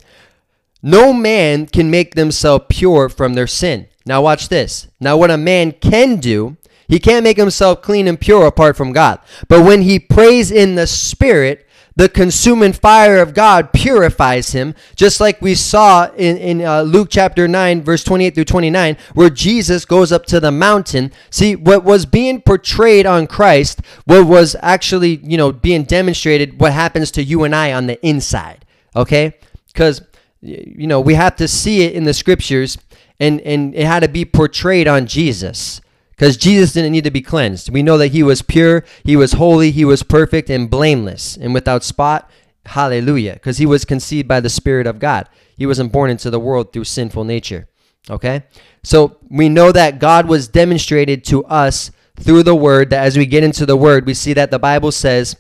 No 0.82 1.13
man 1.13 1.66
can 1.66 1.89
make 1.89 2.16
themselves 2.16 2.66
pure 2.70 3.10
from 3.10 3.34
their 3.34 3.48
sin. 3.48 3.88
Now, 4.06 4.22
watch 4.22 4.50
this. 4.50 4.88
Now, 5.00 5.18
what 5.18 5.32
a 5.32 5.38
man 5.38 5.72
can 5.72 6.18
do 6.20 6.58
he 6.88 7.00
can't 7.00 7.24
make 7.24 7.38
himself 7.38 7.82
clean 7.82 8.08
and 8.08 8.20
pure 8.20 8.46
apart 8.46 8.76
from 8.76 8.94
God. 8.94 9.20
But 9.48 9.66
when 9.66 9.82
he 9.82 10.00
prays 10.00 10.52
in 10.52 10.76
the 10.76 10.88
Spirit, 10.88 11.68
the 11.95 12.10
consuming 12.10 12.73
fire 12.73 13.19
of 13.19 13.34
God 13.34 13.71
purifies 13.71 14.51
him, 14.51 14.73
just 14.95 15.19
like 15.19 15.41
we 15.41 15.56
saw 15.56 16.10
in, 16.15 16.38
in 16.38 16.62
uh, 16.62 16.82
Luke 16.82 17.10
chapter 17.12 17.47
9, 17.47 17.84
verse 17.84 18.03
28 18.03 18.36
through 18.36 18.45
29, 18.45 18.97
where 19.13 19.29
Jesus 19.29 19.86
goes 19.86 20.12
up 20.12 20.25
to 20.27 20.39
the 20.39 20.51
mountain. 20.51 21.12
See, 21.29 21.56
what 21.56 21.84
was 21.84 22.06
being 22.06 22.41
portrayed 22.41 23.06
on 23.06 23.27
Christ, 23.27 23.82
what 24.06 24.25
was 24.25 24.56
actually, 24.62 25.17
you 25.23 25.38
know, 25.38 25.51
being 25.51 25.84
demonstrated, 25.84 26.60
what 26.60 26.73
happens 26.73 27.12
to 27.12 27.23
you 27.23 27.43
and 27.43 27.53
I 27.53 27.73
on 27.73 27.88
the 27.88 28.03
inside, 28.06 28.65
okay? 28.95 29.38
Because, 29.67 30.01
you 30.41 30.88
know, 30.88 30.99
we 30.99 31.13
have 31.13 31.36
to 31.38 31.47
see 31.47 31.84
it 31.84 31.93
in 31.93 32.06
the 32.06 32.13
scriptures, 32.13 32.77
and, 33.19 33.39
and 33.41 33.75
it 33.75 33.86
had 33.86 34.01
to 34.01 34.10
be 34.10 34.25
portrayed 34.25 34.88
on 34.88 35.06
Jesus 35.06 35.79
because 36.15 36.38
Jesus 36.38 36.73
didn't 36.73 36.91
need 36.91 37.04
to 37.04 37.12
be 37.12 37.21
cleansed. 37.21 37.69
We 37.69 37.84
know 37.84 37.97
that 37.97 38.12
he 38.12 38.23
was 38.23 38.41
pure, 38.41 38.84
he 39.04 39.15
was 39.15 39.34
holy, 39.34 39.71
he 39.71 39.86
was 39.86 40.04
perfect 40.04 40.49
and 40.49 40.69
blameless 40.69 41.38
and 41.38 41.54
without 41.54 41.84
spot. 41.84 42.30
Hallelujah. 42.65 43.34
Because 43.34 43.58
he 43.58 43.65
was 43.65 43.86
conceived 43.86 44.28
by 44.28 44.39
the 44.39 44.49
Spirit 44.49 44.88
of 44.88 44.99
God. 44.99 45.28
He 45.58 45.65
wasn't 45.65 45.91
born 45.91 46.10
into 46.10 46.30
the 46.30 46.39
world 46.39 46.71
through 46.71 46.86
sinful 46.86 47.23
nature. 47.26 47.67
Okay? 48.10 48.43
So 48.84 49.17
we 49.30 49.49
know 49.49 49.71
that 49.71 49.99
God 49.99 50.28
was 50.28 50.47
demonstrated 50.47 51.23
to 51.26 51.43
us 51.45 51.91
through 52.19 52.43
the 52.43 52.56
Word, 52.56 52.89
that 52.91 53.04
as 53.04 53.17
we 53.17 53.26
get 53.26 53.43
into 53.43 53.65
the 53.65 53.78
Word, 53.78 54.06
we 54.06 54.13
see 54.13 54.34
that 54.34 54.52
the 54.52 54.60
Bible 54.60 54.91
says 54.91 55.36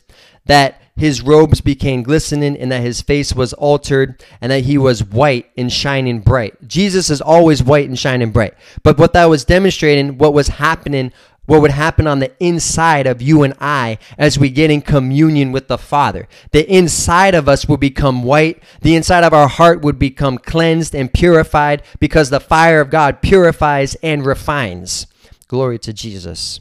that 0.45 0.81
his 0.95 1.21
robes 1.21 1.59
became 1.59 2.03
glistening 2.03 2.55
and 2.57 2.71
that 2.71 2.83
his 2.83 3.01
face 3.01 3.33
was 3.33 3.53
altered 3.53 4.23
and 4.39 4.51
that 4.51 4.65
he 4.65 4.77
was 4.77 5.03
white 5.03 5.49
and 5.57 5.71
shining 5.71 6.19
bright. 6.19 6.67
Jesus 6.67 7.09
is 7.09 7.21
always 7.21 7.63
white 7.63 7.89
and 7.89 7.97
shining 7.97 8.31
bright. 8.31 8.53
But 8.83 8.99
what 8.99 9.13
that 9.13 9.25
was 9.25 9.43
demonstrating, 9.43 10.19
what 10.19 10.33
was 10.33 10.49
happening, 10.49 11.11
what 11.45 11.61
would 11.61 11.71
happen 11.71 12.07
on 12.07 12.19
the 12.19 12.31
inside 12.39 13.07
of 13.07 13.21
you 13.21 13.43
and 13.43 13.55
I 13.59 13.97
as 14.17 14.37
we 14.37 14.49
get 14.49 14.71
in 14.71 14.81
communion 14.81 15.51
with 15.51 15.67
the 15.67 15.77
Father. 15.77 16.27
The 16.51 16.69
inside 16.71 17.35
of 17.35 17.49
us 17.49 17.67
would 17.67 17.79
become 17.79 18.23
white. 18.23 18.61
The 18.81 18.95
inside 18.95 19.23
of 19.23 19.33
our 19.33 19.47
heart 19.47 19.81
would 19.81 19.99
become 19.99 20.37
cleansed 20.37 20.95
and 20.95 21.11
purified 21.11 21.81
because 21.99 22.29
the 22.29 22.39
fire 22.39 22.79
of 22.79 22.91
God 22.91 23.21
purifies 23.21 23.95
and 24.03 24.25
refines. 24.25 25.07
Glory 25.47 25.79
to 25.79 25.91
Jesus. 25.91 26.59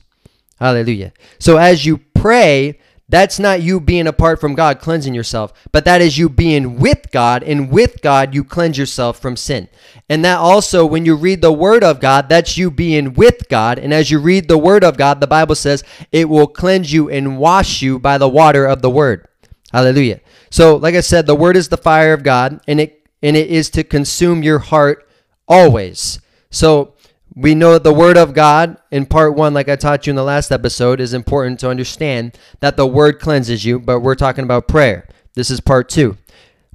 Hallelujah. 0.58 1.12
So 1.38 1.58
as 1.58 1.84
you 1.86 1.98
pray, 1.98 2.78
That's 3.08 3.38
not 3.38 3.60
you 3.62 3.78
being 3.78 4.06
apart 4.06 4.40
from 4.40 4.54
God, 4.54 4.78
cleansing 4.78 5.12
yourself, 5.12 5.52
but 5.70 5.84
that 5.84 6.00
is 6.00 6.16
you 6.16 6.28
being 6.28 6.78
with 6.78 7.10
God, 7.10 7.42
and 7.42 7.70
with 7.70 8.00
God, 8.00 8.34
you 8.34 8.42
cleanse 8.42 8.78
yourself 8.78 9.18
from 9.18 9.36
sin. 9.36 9.68
And 10.08 10.24
that 10.24 10.38
also, 10.38 10.86
when 10.86 11.04
you 11.04 11.14
read 11.14 11.42
the 11.42 11.52
Word 11.52 11.84
of 11.84 12.00
God, 12.00 12.28
that's 12.28 12.56
you 12.56 12.70
being 12.70 13.12
with 13.14 13.48
God. 13.48 13.78
And 13.78 13.92
as 13.92 14.10
you 14.10 14.18
read 14.18 14.48
the 14.48 14.56
Word 14.56 14.82
of 14.82 14.96
God, 14.96 15.20
the 15.20 15.26
Bible 15.26 15.54
says 15.54 15.84
it 16.10 16.28
will 16.28 16.46
cleanse 16.46 16.92
you 16.92 17.10
and 17.10 17.38
wash 17.38 17.82
you 17.82 17.98
by 17.98 18.16
the 18.18 18.28
water 18.28 18.64
of 18.64 18.80
the 18.80 18.90
Word. 18.90 19.26
Hallelujah. 19.72 20.20
So, 20.50 20.76
like 20.76 20.94
I 20.94 21.00
said, 21.00 21.26
the 21.26 21.34
Word 21.34 21.56
is 21.56 21.68
the 21.68 21.76
fire 21.76 22.12
of 22.14 22.22
God, 22.22 22.60
and 22.66 22.80
it 22.80 23.06
and 23.22 23.36
it 23.36 23.48
is 23.48 23.70
to 23.70 23.84
consume 23.84 24.42
your 24.42 24.58
heart 24.58 25.08
always. 25.46 26.20
So, 26.50 26.91
we 27.34 27.54
know 27.54 27.72
that 27.72 27.84
the 27.84 27.94
Word 27.94 28.16
of 28.16 28.34
God 28.34 28.76
in 28.90 29.06
part 29.06 29.34
one, 29.34 29.54
like 29.54 29.68
I 29.68 29.76
taught 29.76 30.06
you 30.06 30.10
in 30.10 30.16
the 30.16 30.22
last 30.22 30.50
episode, 30.50 31.00
is 31.00 31.14
important 31.14 31.60
to 31.60 31.70
understand 31.70 32.38
that 32.60 32.76
the 32.76 32.86
Word 32.86 33.20
cleanses 33.20 33.64
you, 33.64 33.78
but 33.78 34.00
we're 34.00 34.14
talking 34.14 34.44
about 34.44 34.68
prayer. 34.68 35.08
This 35.34 35.50
is 35.50 35.60
part 35.60 35.88
two. 35.88 36.18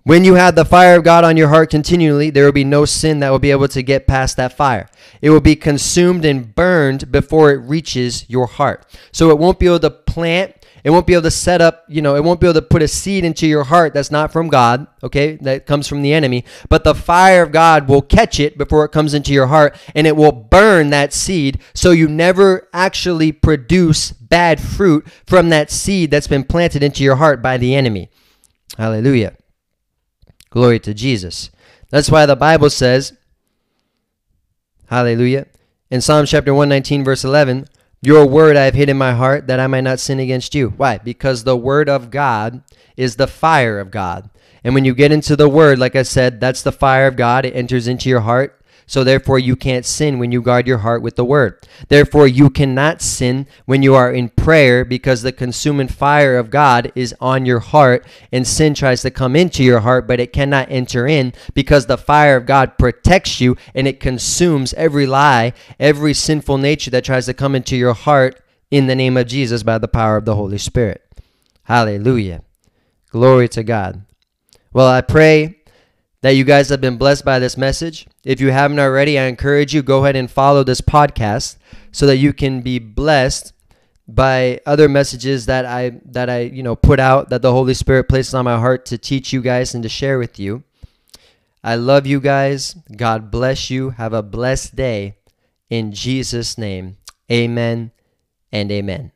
When 0.03 0.23
you 0.23 0.35
have 0.35 0.55
the 0.55 0.63
fire 0.63 0.95
of 0.95 1.03
God 1.03 1.25
on 1.25 1.35
your 1.35 1.49
heart 1.49 1.69
continually, 1.69 2.29
there 2.29 2.45
will 2.45 2.53
be 2.53 2.63
no 2.63 2.85
sin 2.85 3.19
that 3.19 3.29
will 3.29 3.39
be 3.39 3.51
able 3.51 3.67
to 3.67 3.83
get 3.83 4.07
past 4.07 4.37
that 4.37 4.53
fire. 4.53 4.87
It 5.21 5.29
will 5.31 5.41
be 5.41 5.57
consumed 5.57 6.23
and 6.23 6.55
burned 6.55 7.11
before 7.11 7.51
it 7.51 7.57
reaches 7.57 8.27
your 8.29 8.47
heart. 8.47 8.85
So 9.11 9.31
it 9.31 9.37
won't 9.37 9.59
be 9.59 9.65
able 9.65 9.81
to 9.81 9.89
plant 9.89 10.56
it 10.87 10.91
won't 10.91 11.05
be 11.05 11.11
able 11.15 11.23
to 11.23 11.31
set 11.31 11.59
up, 11.59 11.83
you 11.89 12.01
know, 12.01 12.15
it 12.15 12.23
won't 12.23 12.39
be 12.39 12.47
able 12.47 12.53
to 12.53 12.61
put 12.61 12.81
a 12.81 12.87
seed 12.87 13.25
into 13.25 13.45
your 13.45 13.65
heart 13.65 13.93
that's 13.93 14.09
not 14.09 14.31
from 14.31 14.47
God, 14.47 14.87
okay? 15.03 15.35
That 15.41 15.65
comes 15.65 15.85
from 15.85 16.01
the 16.01 16.13
enemy. 16.13 16.45
But 16.69 16.85
the 16.85 16.95
fire 16.95 17.43
of 17.43 17.51
God 17.51 17.89
will 17.89 18.01
catch 18.01 18.39
it 18.39 18.57
before 18.57 18.85
it 18.85 18.93
comes 18.93 19.13
into 19.13 19.33
your 19.33 19.47
heart 19.47 19.75
and 19.95 20.07
it 20.07 20.15
will 20.15 20.31
burn 20.31 20.89
that 20.91 21.11
seed 21.11 21.59
so 21.73 21.91
you 21.91 22.07
never 22.07 22.69
actually 22.71 23.33
produce 23.33 24.13
bad 24.13 24.61
fruit 24.61 25.05
from 25.25 25.49
that 25.49 25.71
seed 25.71 26.09
that's 26.09 26.29
been 26.29 26.45
planted 26.45 26.81
into 26.81 27.03
your 27.03 27.17
heart 27.17 27.41
by 27.41 27.57
the 27.57 27.75
enemy. 27.75 28.09
Hallelujah. 28.77 29.35
Glory 30.51 30.79
to 30.79 30.93
Jesus. 30.93 31.51
That's 31.89 32.09
why 32.09 32.25
the 32.25 32.37
Bible 32.37 32.69
says, 32.69 33.11
Hallelujah. 34.85 35.47
In 35.91 35.99
Psalm 35.99 36.25
chapter 36.25 36.53
119, 36.53 37.03
verse 37.03 37.25
11, 37.25 37.67
your 38.01 38.27
word 38.27 38.55
I 38.55 38.65
have 38.65 38.75
hid 38.75 38.89
in 38.89 38.97
my 38.97 39.13
heart 39.13 39.47
that 39.47 39.59
I 39.59 39.67
might 39.67 39.81
not 39.81 39.99
sin 39.99 40.19
against 40.19 40.53
you. 40.53 40.69
Why? 40.69 40.97
Because 40.97 41.43
the 41.43 41.57
word 41.57 41.89
of 41.89 42.11
God 42.11 42.61
is 42.95 43.15
the 43.15 43.27
fire 43.27 43.79
of 43.79 43.91
God. 43.91 44.29
And 44.63 44.73
when 44.73 44.85
you 44.85 44.93
get 44.93 45.11
into 45.11 45.35
the 45.35 45.49
word, 45.49 45.79
like 45.79 45.95
I 45.95 46.03
said, 46.03 46.39
that's 46.39 46.61
the 46.61 46.71
fire 46.71 47.07
of 47.07 47.15
God. 47.15 47.45
It 47.45 47.55
enters 47.55 47.87
into 47.87 48.09
your 48.09 48.21
heart. 48.21 48.56
So 48.87 49.03
therefore, 49.03 49.37
you 49.37 49.57
can't 49.57 49.85
sin 49.85 50.17
when 50.17 50.31
you 50.31 50.41
guard 50.41 50.65
your 50.65 50.77
heart 50.77 51.01
with 51.01 51.17
the 51.17 51.25
word. 51.25 51.61
Therefore, 51.89 52.25
you 52.25 52.49
cannot 52.49 53.01
sin 53.01 53.45
when 53.65 53.83
you 53.83 53.93
are 53.95 54.11
in 54.11 54.29
prayer 54.29 54.85
because 54.85 55.21
the 55.21 55.33
consuming 55.33 55.89
fire 55.89 56.37
of 56.37 56.49
God 56.49 56.93
is 56.95 57.13
on 57.19 57.45
your 57.45 57.59
heart 57.59 58.07
and 58.31 58.47
sin 58.47 58.73
tries 58.73 59.01
to 59.01 59.11
come 59.11 59.35
into 59.35 59.61
your 59.61 59.81
heart, 59.81 60.07
but 60.07 60.21
it 60.21 60.31
cannot 60.31 60.71
enter 60.71 61.05
in 61.05 61.33
because 61.53 61.85
the 61.85 61.97
fire 61.97 62.37
of 62.37 62.45
God 62.45 62.77
protects 62.77 63.41
you 63.41 63.57
and 63.75 63.87
it 63.87 63.99
consumes 63.99 64.73
every 64.75 65.05
lie, 65.05 65.51
every 65.79 66.13
sinful 66.13 66.57
nature 66.57 66.89
that 66.91 67.03
tries 67.03 67.25
to 67.25 67.33
come 67.33 67.55
into 67.55 67.75
your 67.75 67.93
heart 67.93 68.41
in 68.71 68.87
the 68.87 68.95
name 68.95 69.17
of 69.17 69.27
Jesus 69.27 69.63
by 69.63 69.77
the 69.77 69.89
power 69.89 70.15
of 70.15 70.23
the 70.23 70.35
Holy 70.35 70.57
Spirit. 70.57 71.03
Hallelujah. 71.63 72.41
Glory 73.11 73.49
to 73.49 73.63
God. 73.63 74.05
Well, 74.71 74.87
I 74.87 75.01
pray 75.01 75.57
that 76.21 76.31
you 76.31 76.43
guys 76.43 76.69
have 76.69 76.81
been 76.81 76.97
blessed 76.97 77.23
by 77.23 77.39
this 77.39 77.57
message. 77.57 78.07
If 78.23 78.41
you 78.41 78.51
haven't 78.51 78.79
already, 78.79 79.19
I 79.19 79.23
encourage 79.23 79.73
you 79.73 79.81
go 79.81 80.03
ahead 80.03 80.15
and 80.15 80.29
follow 80.29 80.63
this 80.63 80.81
podcast 80.81 81.57
so 81.91 82.05
that 82.07 82.17
you 82.17 82.33
can 82.33 82.61
be 82.61 82.79
blessed 82.79 83.53
by 84.07 84.59
other 84.65 84.87
messages 84.87 85.45
that 85.47 85.65
I 85.65 85.99
that 86.05 86.29
I, 86.29 86.41
you 86.41 86.63
know, 86.63 86.75
put 86.75 86.99
out 86.99 87.29
that 87.29 87.41
the 87.41 87.51
Holy 87.51 87.73
Spirit 87.73 88.07
places 88.07 88.33
on 88.33 88.45
my 88.45 88.57
heart 88.57 88.85
to 88.87 88.97
teach 88.97 89.33
you 89.33 89.41
guys 89.41 89.73
and 89.73 89.83
to 89.83 89.89
share 89.89 90.17
with 90.17 90.39
you. 90.39 90.63
I 91.63 91.75
love 91.75 92.07
you 92.07 92.21
guys. 92.21 92.75
God 92.95 93.29
bless 93.29 93.69
you. 93.69 93.91
Have 93.91 94.13
a 94.13 94.23
blessed 94.23 94.75
day 94.75 95.17
in 95.69 95.91
Jesus 95.91 96.57
name. 96.57 96.97
Amen 97.29 97.91
and 98.51 98.71
amen. 98.71 99.11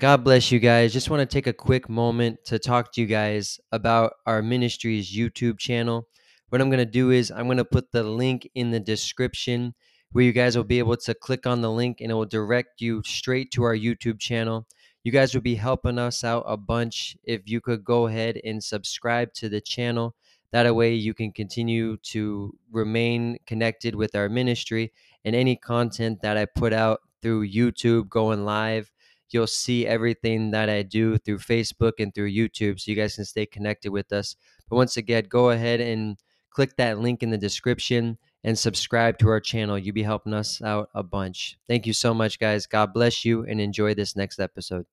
God 0.00 0.24
bless 0.24 0.50
you 0.50 0.60
guys. 0.60 0.94
Just 0.94 1.10
want 1.10 1.20
to 1.20 1.26
take 1.26 1.46
a 1.46 1.52
quick 1.52 1.90
moment 1.90 2.42
to 2.46 2.58
talk 2.58 2.90
to 2.94 3.02
you 3.02 3.06
guys 3.06 3.60
about 3.70 4.14
our 4.24 4.40
ministry's 4.40 5.14
YouTube 5.14 5.58
channel. 5.58 6.08
What 6.48 6.62
I'm 6.62 6.70
going 6.70 6.78
to 6.78 6.90
do 6.90 7.10
is 7.10 7.30
I'm 7.30 7.44
going 7.44 7.58
to 7.58 7.66
put 7.66 7.92
the 7.92 8.02
link 8.02 8.48
in 8.54 8.70
the 8.70 8.80
description 8.80 9.74
where 10.12 10.24
you 10.24 10.32
guys 10.32 10.56
will 10.56 10.64
be 10.64 10.78
able 10.78 10.96
to 10.96 11.12
click 11.12 11.46
on 11.46 11.60
the 11.60 11.70
link 11.70 12.00
and 12.00 12.10
it 12.10 12.14
will 12.14 12.24
direct 12.24 12.80
you 12.80 13.02
straight 13.04 13.50
to 13.50 13.62
our 13.64 13.76
YouTube 13.76 14.18
channel. 14.18 14.66
You 15.04 15.12
guys 15.12 15.34
will 15.34 15.42
be 15.42 15.56
helping 15.56 15.98
us 15.98 16.24
out 16.24 16.44
a 16.46 16.56
bunch 16.56 17.14
if 17.24 17.42
you 17.44 17.60
could 17.60 17.84
go 17.84 18.06
ahead 18.06 18.40
and 18.42 18.64
subscribe 18.64 19.34
to 19.34 19.50
the 19.50 19.60
channel. 19.60 20.14
That 20.52 20.74
way 20.74 20.94
you 20.94 21.12
can 21.12 21.30
continue 21.30 21.98
to 22.04 22.56
remain 22.72 23.36
connected 23.44 23.94
with 23.94 24.14
our 24.14 24.30
ministry 24.30 24.94
and 25.26 25.36
any 25.36 25.56
content 25.56 26.22
that 26.22 26.38
I 26.38 26.46
put 26.46 26.72
out 26.72 27.00
through 27.20 27.50
YouTube 27.50 28.08
going 28.08 28.46
live 28.46 28.90
You'll 29.32 29.46
see 29.46 29.86
everything 29.86 30.50
that 30.52 30.68
I 30.68 30.82
do 30.82 31.18
through 31.18 31.38
Facebook 31.38 31.94
and 31.98 32.14
through 32.14 32.30
YouTube 32.30 32.80
so 32.80 32.90
you 32.90 32.96
guys 32.96 33.16
can 33.16 33.24
stay 33.24 33.46
connected 33.46 33.90
with 33.90 34.12
us. 34.12 34.36
But 34.68 34.76
once 34.76 34.96
again, 34.96 35.24
go 35.28 35.50
ahead 35.50 35.80
and 35.80 36.16
click 36.50 36.76
that 36.76 36.98
link 36.98 37.22
in 37.22 37.30
the 37.30 37.38
description 37.38 38.18
and 38.44 38.58
subscribe 38.58 39.18
to 39.18 39.28
our 39.28 39.40
channel. 39.40 39.78
You'll 39.78 39.94
be 39.94 40.02
helping 40.02 40.34
us 40.34 40.60
out 40.62 40.88
a 40.94 41.02
bunch. 41.02 41.58
Thank 41.68 41.86
you 41.86 41.92
so 41.92 42.12
much, 42.14 42.38
guys. 42.38 42.66
God 42.66 42.92
bless 42.92 43.24
you 43.24 43.44
and 43.44 43.60
enjoy 43.60 43.94
this 43.94 44.16
next 44.16 44.40
episode. 44.40 44.86